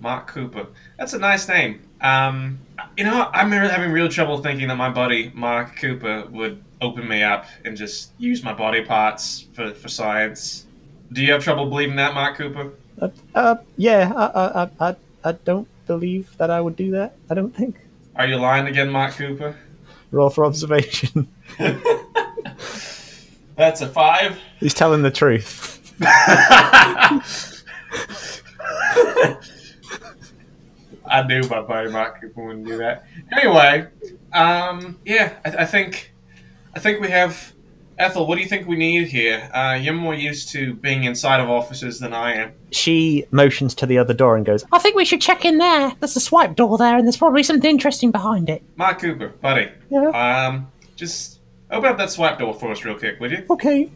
Mark 0.00 0.26
Cooper. 0.26 0.66
That's 0.98 1.12
a 1.12 1.18
nice 1.20 1.48
name. 1.48 1.80
Um, 2.00 2.58
you 2.96 3.04
know, 3.04 3.30
I'm 3.32 3.50
having 3.50 3.92
real 3.92 4.08
trouble 4.08 4.42
thinking 4.42 4.68
that 4.68 4.76
my 4.76 4.90
buddy 4.90 5.30
Mark 5.34 5.76
Cooper 5.76 6.26
would 6.30 6.62
open 6.80 7.08
me 7.08 7.22
up 7.22 7.46
and 7.64 7.76
just 7.76 8.10
use 8.18 8.42
my 8.42 8.52
body 8.52 8.82
parts 8.82 9.46
for, 9.52 9.72
for 9.74 9.88
science. 9.88 10.66
Do 11.12 11.22
you 11.22 11.32
have 11.32 11.44
trouble 11.44 11.66
believing 11.66 11.96
that, 11.96 12.14
Mark 12.14 12.36
Cooper? 12.36 12.72
Uh, 13.00 13.08
uh 13.34 13.56
yeah. 13.76 14.12
I, 14.14 14.62
I 14.62 14.70
I 14.80 14.96
I 15.24 15.32
don't 15.32 15.68
believe 15.86 16.36
that 16.38 16.50
I 16.50 16.60
would 16.60 16.76
do 16.76 16.90
that. 16.92 17.16
I 17.30 17.34
don't 17.34 17.54
think. 17.54 17.76
Are 18.16 18.26
you 18.26 18.36
lying 18.36 18.66
again, 18.66 18.90
Mark 18.90 19.14
Cooper? 19.14 19.56
Roll 20.10 20.30
for 20.30 20.44
observation. 20.44 21.28
That's 23.56 23.80
a 23.80 23.88
five. 23.88 24.38
He's 24.60 24.74
telling 24.74 25.02
the 25.02 25.10
truth. 25.10 25.78
I 31.12 31.26
knew 31.26 31.42
my 31.48 31.60
buddy 31.60 31.90
Mark 31.90 32.20
Cooper 32.20 32.46
wouldn't 32.46 32.66
do 32.66 32.78
that. 32.78 33.04
Anyway, 33.36 33.86
um, 34.32 34.98
yeah, 35.04 35.34
I, 35.44 35.62
I 35.62 35.64
think, 35.64 36.12
I 36.74 36.80
think 36.80 37.00
we 37.00 37.10
have. 37.10 37.52
Ethel, 37.98 38.26
what 38.26 38.36
do 38.36 38.42
you 38.42 38.48
think 38.48 38.66
we 38.66 38.74
need 38.74 39.08
here? 39.08 39.50
Uh, 39.52 39.78
you're 39.80 39.92
more 39.94 40.14
used 40.14 40.48
to 40.48 40.74
being 40.74 41.04
inside 41.04 41.40
of 41.40 41.50
offices 41.50 42.00
than 42.00 42.14
I 42.14 42.32
am. 42.34 42.52
She 42.72 43.26
motions 43.30 43.74
to 43.76 43.86
the 43.86 43.98
other 43.98 44.14
door 44.14 44.34
and 44.34 44.46
goes, 44.46 44.64
I 44.72 44.78
think 44.78 44.96
we 44.96 45.04
should 45.04 45.20
check 45.20 45.44
in 45.44 45.58
there. 45.58 45.92
There's 46.00 46.16
a 46.16 46.20
swipe 46.20 46.56
door 46.56 46.78
there, 46.78 46.96
and 46.96 47.06
there's 47.06 47.18
probably 47.18 47.42
something 47.42 47.70
interesting 47.70 48.10
behind 48.10 48.48
it. 48.48 48.62
Mark 48.76 48.98
Cooper, 49.00 49.28
buddy, 49.28 49.70
"Yeah, 49.90 50.08
um, 50.08 50.72
just 50.96 51.40
open 51.70 51.90
up 51.90 51.98
that 51.98 52.10
swipe 52.10 52.38
door 52.38 52.54
for 52.54 52.72
us 52.72 52.82
real 52.84 52.98
quick, 52.98 53.20
would 53.20 53.30
you? 53.30 53.44
okay." 53.50 53.90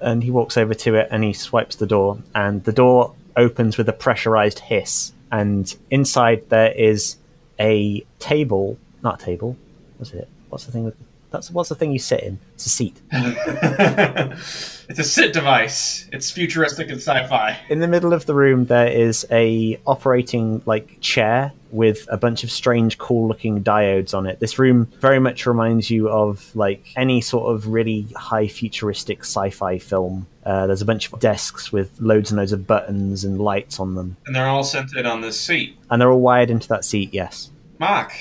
and 0.00 0.22
he 0.22 0.30
walks 0.30 0.56
over 0.56 0.74
to 0.74 0.94
it 0.94 1.08
and 1.10 1.24
he 1.24 1.32
swipes 1.32 1.76
the 1.76 1.86
door, 1.86 2.18
and 2.34 2.64
the 2.64 2.72
door 2.72 3.14
opens 3.36 3.76
with 3.76 3.88
a 3.88 3.92
pressurized 3.92 4.60
hiss, 4.60 5.12
and 5.30 5.74
inside 5.90 6.48
there 6.48 6.72
is 6.72 7.16
a 7.60 8.04
table, 8.18 8.78
not 9.02 9.22
a 9.22 9.24
table. 9.24 9.56
What's 9.98 10.12
it? 10.12 10.28
What's 10.48 10.64
the 10.64 10.72
thing 10.72 10.84
with? 10.84 10.96
That's 11.30 11.50
what's 11.50 11.68
the 11.68 11.74
thing 11.74 11.92
you 11.92 11.98
sit 11.98 12.20
in? 12.20 12.38
It's 12.54 12.64
a 12.66 12.70
seat. 12.70 13.00
it's 13.12 14.98
a 14.98 15.04
sit 15.04 15.34
device. 15.34 16.08
It's 16.10 16.30
futuristic 16.30 16.88
and 16.88 16.98
sci-fi. 16.98 17.58
In 17.68 17.80
the 17.80 17.88
middle 17.88 18.14
of 18.14 18.24
the 18.24 18.34
room, 18.34 18.64
there 18.64 18.88
is 18.88 19.26
a 19.30 19.78
operating 19.86 20.62
like 20.64 21.00
chair 21.00 21.52
with 21.70 22.06
a 22.10 22.16
bunch 22.16 22.44
of 22.44 22.50
strange, 22.50 22.96
cool-looking 22.96 23.62
diodes 23.62 24.14
on 24.14 24.26
it. 24.26 24.40
This 24.40 24.58
room 24.58 24.86
very 25.00 25.18
much 25.18 25.44
reminds 25.44 25.90
you 25.90 26.08
of 26.08 26.50
like 26.56 26.92
any 26.96 27.20
sort 27.20 27.54
of 27.54 27.66
really 27.68 28.06
high 28.16 28.48
futuristic 28.48 29.20
sci-fi 29.20 29.78
film. 29.78 30.26
Uh, 30.48 30.66
there's 30.66 30.80
a 30.80 30.86
bunch 30.86 31.12
of 31.12 31.20
desks 31.20 31.70
with 31.72 31.90
loads 32.00 32.30
and 32.30 32.38
loads 32.38 32.52
of 32.52 32.66
buttons 32.66 33.22
and 33.24 33.38
lights 33.38 33.78
on 33.78 33.94
them, 33.94 34.16
And 34.26 34.34
they're 34.34 34.48
all 34.48 34.64
centered 34.64 35.04
on 35.04 35.20
this 35.20 35.38
seat. 35.38 35.76
and 35.90 36.00
they're 36.00 36.10
all 36.10 36.20
wired 36.20 36.48
into 36.50 36.66
that 36.68 36.84
seat. 36.84 37.12
Yes. 37.12 37.50
Mark, 37.78 38.12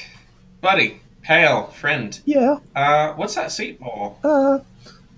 buddy, 0.60 1.00
pale 1.22 1.68
friend. 1.68 2.20
Yeah. 2.26 2.58
Uh, 2.76 3.14
what's 3.14 3.36
that 3.36 3.52
seat 3.52 3.80
for? 3.80 4.18
Uh, 4.26 4.60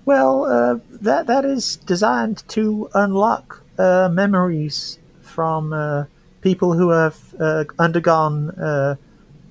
well, 0.06 0.46
uh, 0.46 0.80
that 1.02 1.26
that 1.28 1.46
is 1.46 1.78
designed 1.78 2.44
to 2.50 2.90
unlock 2.94 3.64
uh, 3.80 4.10
memories 4.12 5.00
from 5.22 5.74
uh, 5.74 6.06
people 6.42 6.74
who 6.74 6.90
have 6.90 7.18
uh, 7.40 7.64
undergone 7.80 8.50
uh, 8.52 8.96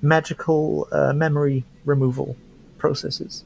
magical 0.01 0.87
uh, 0.93 1.11
memory 1.13 1.65
removal 1.85 2.35
processes. 2.77 3.43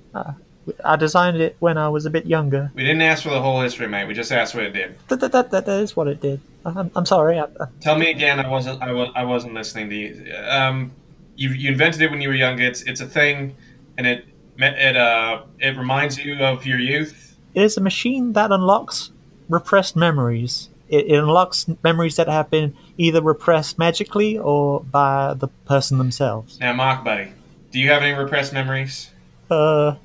I 0.84 0.96
designed 0.96 1.38
it 1.38 1.56
when 1.60 1.78
I 1.78 1.90
was 1.90 2.06
a 2.06 2.10
bit 2.10 2.26
younger. 2.26 2.72
We 2.76 2.84
didn't 2.84 3.02
ask 3.02 3.24
for 3.24 3.30
the 3.30 3.42
whole 3.42 3.62
history, 3.62 3.88
mate. 3.88 4.08
We 4.08 4.14
just 4.14 4.32
asked 4.32 4.56
what 4.56 4.64
it 4.64 4.74
did. 4.74 4.96
That, 5.10 5.20
that, 5.20 5.32
that, 5.32 5.52
that 5.52 5.68
is 5.68 5.96
what 5.96 6.08
it 6.08 6.22
did. 6.22 6.40
I'm, 6.66 6.90
I'm 6.96 7.06
sorry. 7.06 7.40
I, 7.40 7.44
I, 7.44 7.68
Tell 7.82 7.98
me 7.98 8.10
again. 8.10 8.40
I 8.40 8.48
wasn't. 8.48 8.82
I, 8.82 8.92
was, 8.94 9.10
I 9.16 9.24
wasn't 9.26 9.54
listening 9.54 9.90
to 9.90 9.96
you. 9.96 10.34
Um, 10.48 10.92
you 11.36 11.50
you 11.50 11.72
invented 11.72 12.02
it 12.02 12.12
when 12.12 12.22
you 12.22 12.30
were 12.30 12.36
younger. 12.36 12.64
It's 12.64 12.84
it's 12.84 13.02
a 13.02 13.08
thing, 13.08 13.56
and 13.98 14.08
it 14.08 14.26
it 14.58 14.96
uh 14.96 15.44
it 15.60 15.78
reminds 15.78 16.18
you 16.24 16.36
of 16.36 16.66
your 16.66 16.80
youth. 16.80 17.36
it 17.54 17.64
is 17.64 17.76
a 17.78 17.82
machine 17.82 18.34
that 18.34 18.52
unlocks 18.52 19.12
repressed 19.50 19.96
memories. 19.96 20.70
It, 20.90 21.08
it 21.08 21.18
unlocks 21.18 21.66
memories 21.84 22.16
that 22.18 22.28
have 22.28 22.50
been 22.52 22.76
either 22.98 23.22
repressed 23.22 23.80
magically 23.80 24.38
or 24.38 24.82
by 24.84 25.34
the 25.34 25.48
person 25.66 25.98
themselves. 25.98 26.60
Now, 26.60 26.74
Mark, 26.74 27.04
buddy, 27.04 27.34
do 27.72 27.80
you 27.80 27.90
have 27.90 28.04
any 28.04 28.14
repressed 28.18 28.54
memories? 28.54 29.10
Uh, 29.50 29.96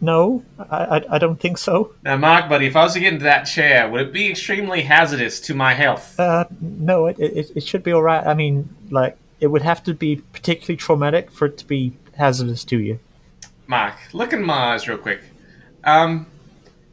no, 0.00 0.44
I, 0.58 0.76
I, 0.76 1.16
I 1.16 1.18
don't 1.18 1.40
think 1.40 1.58
so. 1.58 1.94
Now, 2.04 2.16
Mark, 2.16 2.48
buddy, 2.48 2.66
if 2.66 2.76
I 2.76 2.84
was 2.84 2.94
to 2.94 3.00
get 3.00 3.12
into 3.12 3.24
that 3.24 3.44
chair, 3.44 3.88
would 3.88 4.00
it 4.00 4.12
be 4.12 4.30
extremely 4.30 4.82
hazardous 4.82 5.40
to 5.40 5.54
my 5.54 5.74
health? 5.74 6.18
Uh, 6.18 6.44
no, 6.60 7.06
it, 7.06 7.18
it, 7.18 7.50
it 7.56 7.62
should 7.64 7.82
be 7.82 7.92
alright. 7.92 8.26
I 8.26 8.34
mean, 8.34 8.68
like, 8.90 9.16
it 9.40 9.48
would 9.48 9.62
have 9.62 9.82
to 9.84 9.94
be 9.94 10.16
particularly 10.16 10.76
traumatic 10.76 11.30
for 11.30 11.46
it 11.46 11.58
to 11.58 11.66
be 11.66 11.92
hazardous 12.16 12.64
to 12.64 12.78
you. 12.78 12.98
Mark, 13.66 13.94
look 14.12 14.32
in 14.32 14.42
my 14.42 14.74
eyes 14.74 14.88
real 14.88 14.98
quick. 14.98 15.20
Um, 15.84 16.26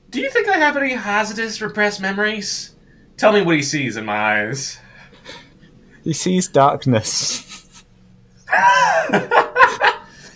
do 0.09 0.19
you 0.21 0.29
think 0.29 0.47
I 0.47 0.57
have 0.57 0.77
any 0.77 0.93
hazardous 0.93 1.61
repressed 1.61 2.01
memories? 2.01 2.75
Tell 3.17 3.31
me 3.33 3.41
what 3.41 3.55
he 3.55 3.63
sees 3.63 3.97
in 3.97 4.05
my 4.05 4.43
eyes. 4.43 4.79
He 6.03 6.13
sees 6.13 6.47
darkness. 6.47 7.83
uh, 8.53 9.21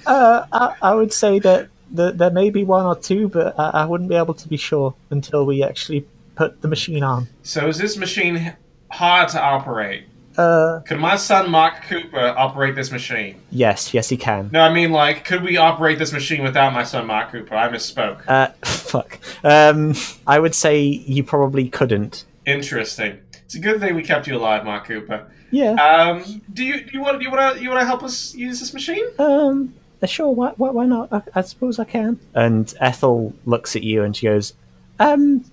I, 0.06 0.76
I 0.82 0.96
would 0.96 1.14
say 1.14 1.40
that 1.40 1.70
the, 1.92 2.12
there 2.12 2.30
may 2.32 2.50
be 2.50 2.64
one 2.64 2.86
or 2.86 2.96
two, 2.96 3.28
but 3.30 3.58
I, 3.60 3.70
I 3.82 3.86
wouldn't 3.86 4.10
be 4.10 4.16
able 4.16 4.34
to 4.36 4.48
be 4.48 4.58
sure 4.58 4.94
until 5.10 5.46
we 5.46 5.64
actually 5.64 6.06
put 6.36 6.62
the 6.62 6.68
machine 6.68 7.04
on. 7.04 7.28
So 7.44 7.68
is 7.68 7.78
this 7.78 7.98
machine 7.98 8.54
hard 8.92 9.30
to 9.30 9.42
operate? 9.42 10.06
Uh, 10.38 10.80
Could 10.82 11.00
my 11.00 11.18
son 11.18 11.52
Mark 11.52 11.84
Cooper 11.84 12.34
operate 12.38 12.74
this 12.76 12.92
machine? 12.92 13.42
yes, 13.52 13.94
yes, 13.94 14.08
he 14.08 14.16
can. 14.16 14.50
No, 14.54 14.62
I 14.62 14.74
mean 14.74 14.92
like, 14.92 15.26
could 15.26 15.44
we 15.44 15.58
operate 15.58 16.00
this 16.00 16.14
machine 16.14 16.44
without 16.44 16.72
my 16.72 16.84
son 16.84 17.08
Mark 17.08 17.32
Cooper? 17.32 17.56
I 17.56 17.68
misspoke. 17.70 18.22
Uh, 18.26 18.48
fuck. 18.64 19.20
Um, 19.44 19.96
I 20.26 20.40
would 20.40 20.56
say 20.56 20.80
you 20.82 21.24
probably 21.26 21.68
couldn't. 21.68 22.24
Interesting. 22.46 23.20
It's 23.44 23.56
a 23.56 23.60
good 23.60 23.82
thing 23.82 23.96
we 23.96 24.04
kept 24.04 24.28
you 24.28 24.38
alive, 24.38 24.64
Mark 24.64 24.86
Cooper. 24.86 25.30
Yeah. 25.52 25.72
Um, 25.74 26.42
do 26.54 26.64
you 26.64 26.86
do 26.86 26.92
you 26.94 27.02
want 27.02 27.20
do 27.20 27.26
you 27.26 27.32
want 27.32 27.58
to 27.58 27.62
you 27.62 27.70
want 27.70 27.82
to 27.82 27.86
help 27.86 28.04
us 28.04 28.34
use 28.36 28.60
this 28.62 28.74
machine? 28.74 29.04
Um, 29.18 29.74
sure. 30.08 30.30
Why, 30.32 30.54
why, 30.58 30.70
why 30.70 30.86
not? 30.86 31.12
I, 31.12 31.22
I 31.36 31.42
suppose 31.42 31.80
I 31.80 31.84
can. 31.84 32.20
And 32.34 32.74
Ethel 32.80 33.34
looks 33.46 33.76
at 33.76 33.84
you 33.84 34.04
and 34.04 34.16
she 34.16 34.28
goes, 34.28 34.54
Um, 35.00 35.44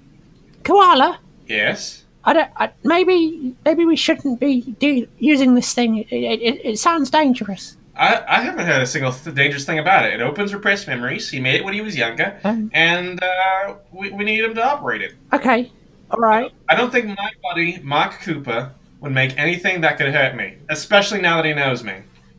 koala. 0.64 1.18
Yes. 1.48 2.04
I 2.24 2.32
don't. 2.32 2.50
I, 2.56 2.70
maybe 2.82 3.54
maybe 3.64 3.84
we 3.84 3.94
shouldn't 3.96 4.40
be 4.40 4.62
do, 4.80 5.06
using 5.18 5.54
this 5.54 5.72
thing. 5.74 5.98
It, 5.98 6.12
it, 6.12 6.42
it, 6.42 6.60
it 6.64 6.78
sounds 6.78 7.08
dangerous. 7.10 7.76
I, 7.96 8.22
I 8.28 8.40
haven't 8.42 8.66
heard 8.66 8.82
a 8.82 8.86
single 8.86 9.12
th- 9.12 9.34
dangerous 9.34 9.64
thing 9.64 9.78
about 9.78 10.04
it. 10.04 10.14
It 10.14 10.20
opens 10.20 10.52
repressed 10.52 10.86
memories. 10.88 11.30
He 11.30 11.40
made 11.40 11.54
it 11.54 11.64
when 11.64 11.72
he 11.72 11.80
was 11.80 11.96
younger, 11.96 12.38
Um. 12.44 12.70
and 12.74 13.22
uh, 13.22 13.74
we, 13.92 14.10
we 14.10 14.24
need 14.24 14.44
him 14.44 14.54
to 14.56 14.64
operate 14.66 15.02
it. 15.02 15.14
Okay. 15.32 15.70
All 16.10 16.18
right. 16.20 16.52
I 16.68 16.74
don't 16.74 16.90
think 16.90 17.06
my 17.06 17.30
buddy 17.42 17.78
Mark 17.82 18.20
Cooper 18.20 18.72
would 19.00 19.12
make 19.12 19.38
anything 19.38 19.80
that 19.82 19.96
could 19.96 20.12
hurt 20.12 20.34
me, 20.34 20.56
especially 20.68 21.20
now 21.20 21.36
that 21.36 21.44
he 21.46 21.54
knows 21.54 21.84
me. 21.84 21.94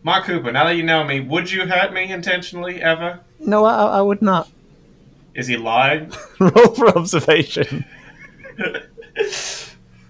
Mark 0.08 0.24
Cooper, 0.24 0.54
now 0.54 0.64
that 0.64 0.78
you 0.78 0.84
know 0.84 1.04
me, 1.04 1.20
would 1.20 1.52
you 1.52 1.68
hurt 1.68 1.92
me 1.92 2.10
intentionally 2.10 2.82
ever? 2.82 3.20
"No, 3.42 3.66
I, 3.66 3.98
I 3.98 4.02
would 4.02 4.22
not." 4.22 4.50
Is 5.36 5.48
he 5.48 5.58
lying? 5.58 6.14
Roll 6.40 6.74
for 6.76 6.98
observation. 6.98 7.84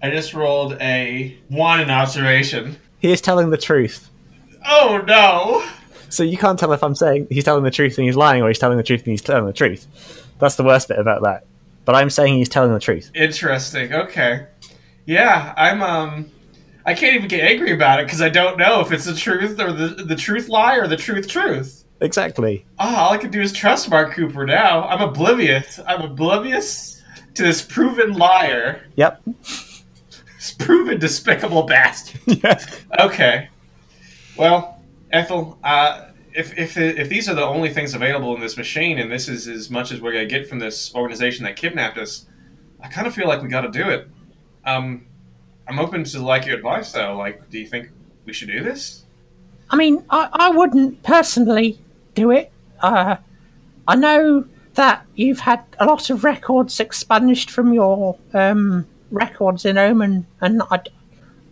I 0.03 0.11
just 0.11 0.35
rolled 0.35 0.73
a 0.73 1.35
one 1.47 1.79
in 1.81 1.89
observation. 1.89 2.77
He 2.99 3.11
is 3.11 3.21
telling 3.21 3.49
the 3.49 3.57
truth. 3.57 4.11
Oh 4.67 5.03
no! 5.07 5.67
So 6.09 6.21
you 6.21 6.37
can't 6.37 6.59
tell 6.59 6.73
if 6.73 6.83
I'm 6.83 6.93
saying 6.93 7.25
he's 7.31 7.45
telling 7.45 7.63
the 7.63 7.71
truth 7.71 7.97
and 7.97 8.05
he's 8.05 8.15
lying, 8.15 8.43
or 8.43 8.49
he's 8.49 8.59
telling 8.59 8.77
the 8.77 8.83
truth 8.83 9.01
and 9.01 9.09
he's 9.09 9.23
telling 9.23 9.47
the 9.47 9.51
truth. 9.51 9.87
That's 10.37 10.57
the 10.57 10.63
worst 10.63 10.89
bit 10.89 10.99
about 10.99 11.23
that. 11.23 11.47
But 11.85 11.95
I'm 11.95 12.11
saying 12.11 12.35
he's 12.35 12.49
telling 12.49 12.71
the 12.71 12.79
truth. 12.79 13.09
Interesting. 13.15 13.91
Okay. 13.91 14.45
Yeah, 15.07 15.55
I'm 15.57 15.81
um 15.81 16.31
I 16.87 16.93
can't 16.93 17.15
even 17.15 17.27
get 17.27 17.43
angry 17.43 17.73
about 17.73 17.99
it 17.99 18.05
because 18.07 18.21
I 18.21 18.29
don't 18.29 18.57
know 18.57 18.79
if 18.79 18.91
it's 18.93 19.05
the 19.05 19.13
truth 19.13 19.59
or 19.59 19.73
the 19.73 19.89
the 20.05 20.15
truth 20.15 20.47
lie 20.47 20.77
or 20.77 20.87
the 20.87 20.95
truth 20.97 21.27
truth. 21.27 21.83
Exactly. 21.99 22.65
Oh, 22.79 22.95
all 22.95 23.11
I 23.11 23.17
can 23.17 23.29
do 23.29 23.41
is 23.41 23.51
trust 23.51 23.89
Mark 23.89 24.13
Cooper 24.13 24.45
now. 24.45 24.87
I'm 24.87 25.01
oblivious. 25.01 25.79
I'm 25.85 26.01
oblivious 26.01 27.03
to 27.33 27.43
this 27.43 27.61
proven 27.61 28.13
liar, 28.13 28.83
Yep. 28.95 29.21
this 30.37 30.53
proven 30.57 30.97
despicable 30.99 31.63
bastard. 31.63 32.21
yeah. 32.25 32.57
Okay. 32.99 33.49
Well, 34.37 34.81
Ethel, 35.11 35.59
uh, 35.63 36.11
if 36.33 36.57
if 36.57 36.77
if 36.77 37.09
these 37.09 37.27
are 37.27 37.35
the 37.35 37.43
only 37.45 37.73
things 37.73 37.95
available 37.95 38.33
in 38.33 38.39
this 38.41 38.55
machine, 38.55 38.97
and 38.99 39.11
this 39.11 39.27
is 39.27 39.47
as 39.47 39.69
much 39.69 39.91
as 39.91 39.99
we're 39.99 40.13
gonna 40.13 40.25
get 40.25 40.47
from 40.47 40.59
this 40.59 40.95
organization 40.95 41.43
that 41.43 41.57
kidnapped 41.57 41.97
us, 41.97 42.27
I 42.81 42.87
kind 42.87 43.07
of 43.07 43.13
feel 43.13 43.27
like 43.27 43.41
we 43.41 43.49
got 43.49 43.61
to 43.61 43.71
do 43.71 43.89
it. 43.89 44.07
Um, 44.65 45.07
I'm 45.69 45.79
open 45.79 46.03
to 46.05 46.19
like 46.19 46.45
your 46.45 46.55
advice 46.57 46.91
though. 46.91 47.15
Like, 47.17 47.49
do 47.49 47.59
you 47.59 47.67
think 47.67 47.89
we 48.25 48.33
should 48.33 48.47
do 48.49 48.63
this? 48.63 49.03
I 49.69 49.75
mean, 49.75 50.03
I, 50.09 50.29
I 50.31 50.49
wouldn't 50.49 51.03
personally 51.03 51.77
do 52.15 52.31
it. 52.31 52.51
Uh, 52.79 53.17
I 53.87 53.95
know 53.95 54.45
that 54.75 55.05
you've 55.15 55.39
had 55.39 55.63
a 55.79 55.85
lot 55.85 56.09
of 56.09 56.23
records 56.23 56.79
expunged 56.79 57.49
from 57.49 57.73
your 57.73 58.17
um, 58.33 58.87
records 59.11 59.65
in 59.65 59.77
Omen, 59.77 60.25
and 60.39 60.61
I, 60.71 60.79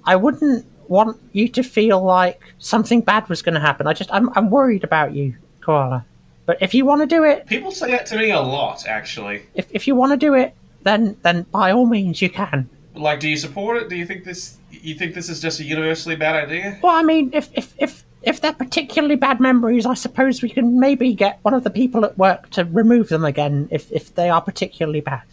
I 0.06 0.15
wouldn't 0.15 0.65
want 0.88 1.19
you 1.34 1.47
to 1.49 1.63
feel 1.63 2.01
like 2.04 2.41
something 2.60 3.01
bad 3.01 3.28
was 3.28 3.41
going 3.41 3.56
to 3.56 3.60
happen. 3.60 3.88
I 3.88 3.93
just, 3.93 4.12
I'm, 4.13 4.30
I'm 4.38 4.49
worried 4.49 4.84
about 4.84 5.13
you, 5.13 5.36
Koala. 5.62 6.06
But 6.45 6.58
if 6.62 6.73
you 6.75 6.86
want 6.86 7.01
to 7.01 7.08
do 7.08 7.23
it, 7.23 7.47
People 7.47 7.71
say 7.71 7.89
that 7.91 8.06
to 8.08 8.17
me 8.17 8.30
a 8.30 8.39
lot, 8.39 8.86
actually. 8.88 9.47
if, 9.56 9.67
if 9.71 9.88
you 9.88 9.95
want 9.95 10.12
to 10.12 10.17
do 10.17 10.36
it, 10.36 10.54
then 10.84 11.17
then 11.23 11.41
by 11.51 11.71
all 11.71 11.88
means 11.88 12.21
you 12.21 12.30
can. 12.30 12.69
Like, 12.96 13.20
do 13.20 13.30
you 13.30 13.38
support 13.38 13.78
it? 13.78 13.90
Do 13.90 13.96
you 13.96 14.06
think 14.06 14.24
this? 14.24 14.58
You 14.72 14.96
think 14.96 15.14
this 15.16 15.30
is 15.30 15.42
just 15.42 15.60
a 15.60 15.64
universally 15.64 16.16
bad 16.16 16.36
idea? 16.36 16.80
Well, 16.82 16.96
I 16.96 17.04
mean, 17.04 17.32
if 17.34 17.50
if 17.54 17.74
if 17.78 18.04
if 18.22 18.42
they're 18.42 18.54
particularly 18.54 19.16
bad 19.16 19.40
memories, 19.40 19.86
I 19.86 19.94
suppose 19.94 20.42
we 20.42 20.50
can 20.50 20.80
maybe 20.80 21.14
get 21.14 21.40
one 21.44 21.54
of 21.54 21.64
the 21.64 21.70
people 21.70 22.04
at 22.06 22.18
work 22.18 22.50
to 22.52 22.66
remove 22.66 23.10
them 23.10 23.24
again 23.24 23.68
if 23.72 23.92
if 23.92 24.16
they 24.16 24.30
are 24.30 24.42
particularly 24.42 25.02
bad. 25.02 25.24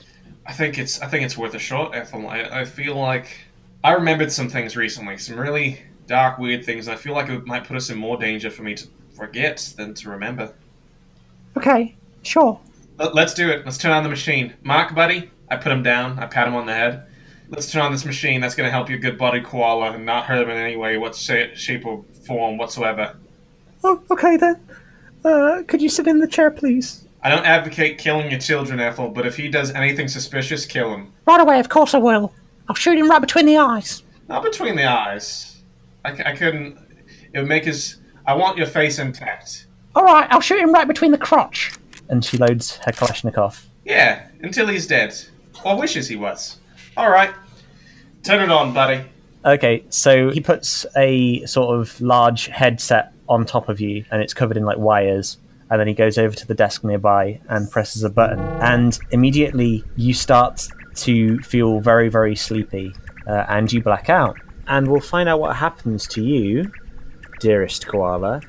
I 0.47 0.53
think 0.53 0.79
it's 0.79 1.01
I 1.01 1.07
think 1.07 1.25
it's 1.25 1.39
worth 1.39 1.55
a 1.55 1.59
shot, 1.59 1.95
Ethel. 1.95 2.29
I, 2.29 2.61
I 2.61 2.65
feel 2.65 2.97
like 2.97 3.39
I 3.85 3.93
remembered 3.93 4.31
some 4.31 4.49
things 4.49 4.77
recently, 4.77 5.19
some 5.19 5.39
really 5.39 5.81
dark, 6.07 6.39
weird 6.39 6.65
things. 6.65 6.89
I 6.89 6.97
feel 6.97 7.15
like 7.15 7.29
it 7.29 7.47
might 7.47 7.65
put 7.65 7.77
us 7.77 7.91
in 7.91 7.99
more 7.99 8.17
danger 8.17 8.51
for 8.51 8.63
me 8.63 8.75
to 8.75 8.87
forget 9.15 9.73
than 9.77 9.95
to 9.95 10.11
remember. 10.11 10.53
Okay, 11.57 11.95
sure. 12.23 12.61
Let, 12.99 13.15
let's 13.15 13.35
do 13.35 13.49
it. 13.51 13.65
Let's 13.65 13.79
turn 13.79 13.93
on 13.93 14.03
the 14.03 14.09
machine. 14.09 14.55
Mark, 14.63 14.95
buddy, 14.95 15.31
I 15.51 15.57
put 15.57 15.73
him 15.73 15.83
down. 15.83 16.19
I 16.19 16.27
pat 16.27 16.49
him 16.49 16.55
on 16.55 16.67
the 16.67 16.75
head. 16.75 17.07
Let's 17.53 17.71
turn 17.71 17.83
on 17.83 17.93
this 17.93 18.07
machine. 18.07 18.41
That's 18.41 18.55
going 18.55 18.67
to 18.67 18.71
help 18.71 18.89
your 18.89 18.99
good 18.99 19.19
buddy 19.19 19.43
koala 19.43 19.93
and 19.93 20.07
not 20.07 20.25
hurt 20.25 20.43
him 20.43 20.49
in 20.49 20.57
any 20.57 20.75
way, 20.75 20.97
what 20.97 21.15
sha- 21.15 21.55
shape 21.55 21.85
or 21.85 22.03
form 22.27 22.57
whatsoever. 22.57 23.15
Oh, 23.85 24.03
okay 24.11 24.39
then. 24.39 24.57
Uh, 25.23 25.63
could 25.69 25.83
you 25.83 25.91
sit 25.91 26.07
in 26.07 26.19
the 26.19 26.27
chair, 26.27 26.51
please? 26.51 27.07
I 27.23 27.29
don't 27.29 27.45
advocate 27.45 27.99
killing 27.99 28.31
your 28.31 28.41
children, 28.41 28.81
Ethel, 28.81 29.11
but 29.11 29.27
if 29.27 29.37
he 29.37 29.49
does 29.49 29.71
anything 29.73 30.09
suspicious, 30.09 30.65
kill 30.65 30.95
him. 30.95 31.13
Right 31.27 31.43
away, 31.43 31.61
of 31.61 31.69
course 31.69 31.93
I 31.93 31.99
will. 31.99 32.33
I'll 32.71 32.75
shoot 32.75 32.97
him 32.97 33.11
right 33.11 33.21
between 33.21 33.45
the 33.45 33.59
eyes. 33.59 34.03
Not 34.31 34.43
between 34.43 34.75
the 34.75 34.87
eyes. 34.87 35.63
I 36.07 36.35
couldn't. 36.35 36.79
It 37.35 37.39
would 37.39 37.49
make 37.49 37.67
his. 37.67 37.99
I 38.27 38.35
want 38.35 38.57
your 38.57 38.67
face 38.67 38.99
intact. 38.99 39.67
All 39.95 40.05
right, 40.05 40.27
I'll 40.31 40.41
shoot 40.41 40.59
him 40.59 40.73
right 40.73 40.89
between 40.89 41.13
the 41.13 41.19
crotch. 41.19 41.73
And 42.09 42.25
she 42.25 42.39
loads 42.39 42.77
her 42.79 42.93
Kalashnikov. 42.93 43.67
Yeah, 43.85 44.27
until 44.41 44.67
he's 44.67 44.87
dead. 44.87 45.15
Or 45.65 45.79
wishes 45.79 46.09
he 46.09 46.17
was. 46.17 46.59
Alright. 46.97 47.35
Turn 48.23 48.43
it 48.43 48.51
on, 48.51 48.73
buddy. 48.73 49.05
Okay, 49.45 49.85
so 49.89 50.31
he 50.31 50.41
puts 50.41 50.87
a 50.97 51.45
sort 51.47 51.79
of 51.79 52.01
large 52.01 52.47
headset 52.47 53.13
on 53.29 53.45
top 53.45 53.69
of 53.69 53.81
you, 53.81 54.05
and 54.11 54.23
it's 54.23 54.35
covered 54.35 54.57
in 54.57 54.65
like 54.65 54.79
wires. 54.79 55.39
And 55.71 55.81
then 55.81 55.89
he 55.89 55.95
goes 55.95 56.19
over 56.19 56.37
to 56.37 56.47
the 56.47 56.55
desk 56.55 56.85
nearby 56.85 57.41
and 57.49 57.71
presses 57.71 58.05
a 58.05 58.11
button, 58.11 58.39
and 58.39 58.99
immediately 59.11 59.83
you 59.97 60.13
start 60.15 60.69
to 60.97 61.39
feel 61.41 61.81
very, 61.81 62.09
very 62.09 62.37
sleepy, 62.37 62.95
uh, 63.27 63.47
and 63.49 63.73
you 63.73 63.83
black 63.83 64.11
out. 64.11 64.37
And 64.67 64.87
we'll 64.89 65.01
find 65.01 65.29
out 65.29 65.41
what 65.41 65.57
happens 65.57 66.07
to 66.09 66.23
you, 66.23 66.71
dearest 67.41 67.87
koala, 67.89 68.43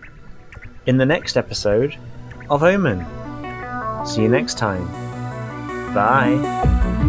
in 0.86 0.98
the 0.98 1.06
next 1.06 1.38
episode 1.38 1.96
of 2.50 2.62
Omen. 2.62 3.06
See 4.06 4.22
you 4.24 4.30
next 4.30 4.58
time. 4.58 4.86
Bye. 5.94 7.03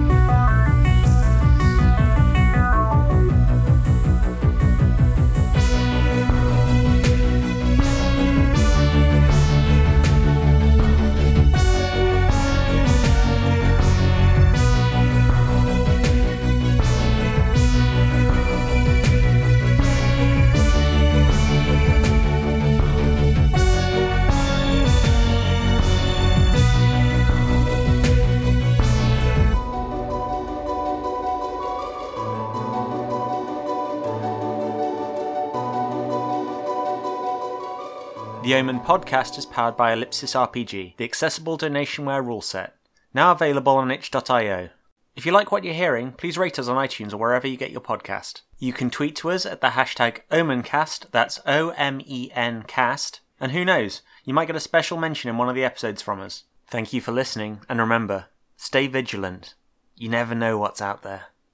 The 38.54 38.60
Omen 38.60 38.78
podcast 38.78 39.36
is 39.36 39.46
powered 39.46 39.76
by 39.76 39.92
Ellipsis 39.92 40.34
RPG, 40.34 40.96
the 40.96 41.04
accessible 41.04 41.58
donationware 41.58 42.24
rule 42.24 42.40
set. 42.40 42.76
Now 43.12 43.32
available 43.32 43.76
on 43.78 43.90
itch.io. 43.90 44.68
If 45.16 45.26
you 45.26 45.32
like 45.32 45.50
what 45.50 45.64
you're 45.64 45.74
hearing, 45.74 46.12
please 46.12 46.38
rate 46.38 46.60
us 46.60 46.68
on 46.68 46.76
iTunes 46.76 47.12
or 47.12 47.16
wherever 47.16 47.48
you 47.48 47.56
get 47.56 47.72
your 47.72 47.80
podcast. 47.80 48.42
You 48.60 48.72
can 48.72 48.90
tweet 48.90 49.16
to 49.16 49.32
us 49.32 49.44
at 49.44 49.60
the 49.60 49.70
hashtag 49.70 50.20
OmenCast, 50.30 51.10
that's 51.10 51.40
O 51.44 51.70
M 51.70 52.00
E 52.06 52.30
N 52.32 52.62
cast, 52.62 53.22
and 53.40 53.50
who 53.50 53.64
knows, 53.64 54.02
you 54.24 54.32
might 54.32 54.46
get 54.46 54.54
a 54.54 54.60
special 54.60 54.98
mention 54.98 55.28
in 55.28 55.36
one 55.36 55.48
of 55.48 55.56
the 55.56 55.64
episodes 55.64 56.00
from 56.00 56.20
us. 56.20 56.44
Thank 56.68 56.92
you 56.92 57.00
for 57.00 57.10
listening, 57.10 57.62
and 57.68 57.80
remember, 57.80 58.26
stay 58.56 58.86
vigilant. 58.86 59.54
You 59.96 60.08
never 60.10 60.32
know 60.32 60.58
what's 60.58 60.80
out 60.80 61.02
there. 61.02 61.24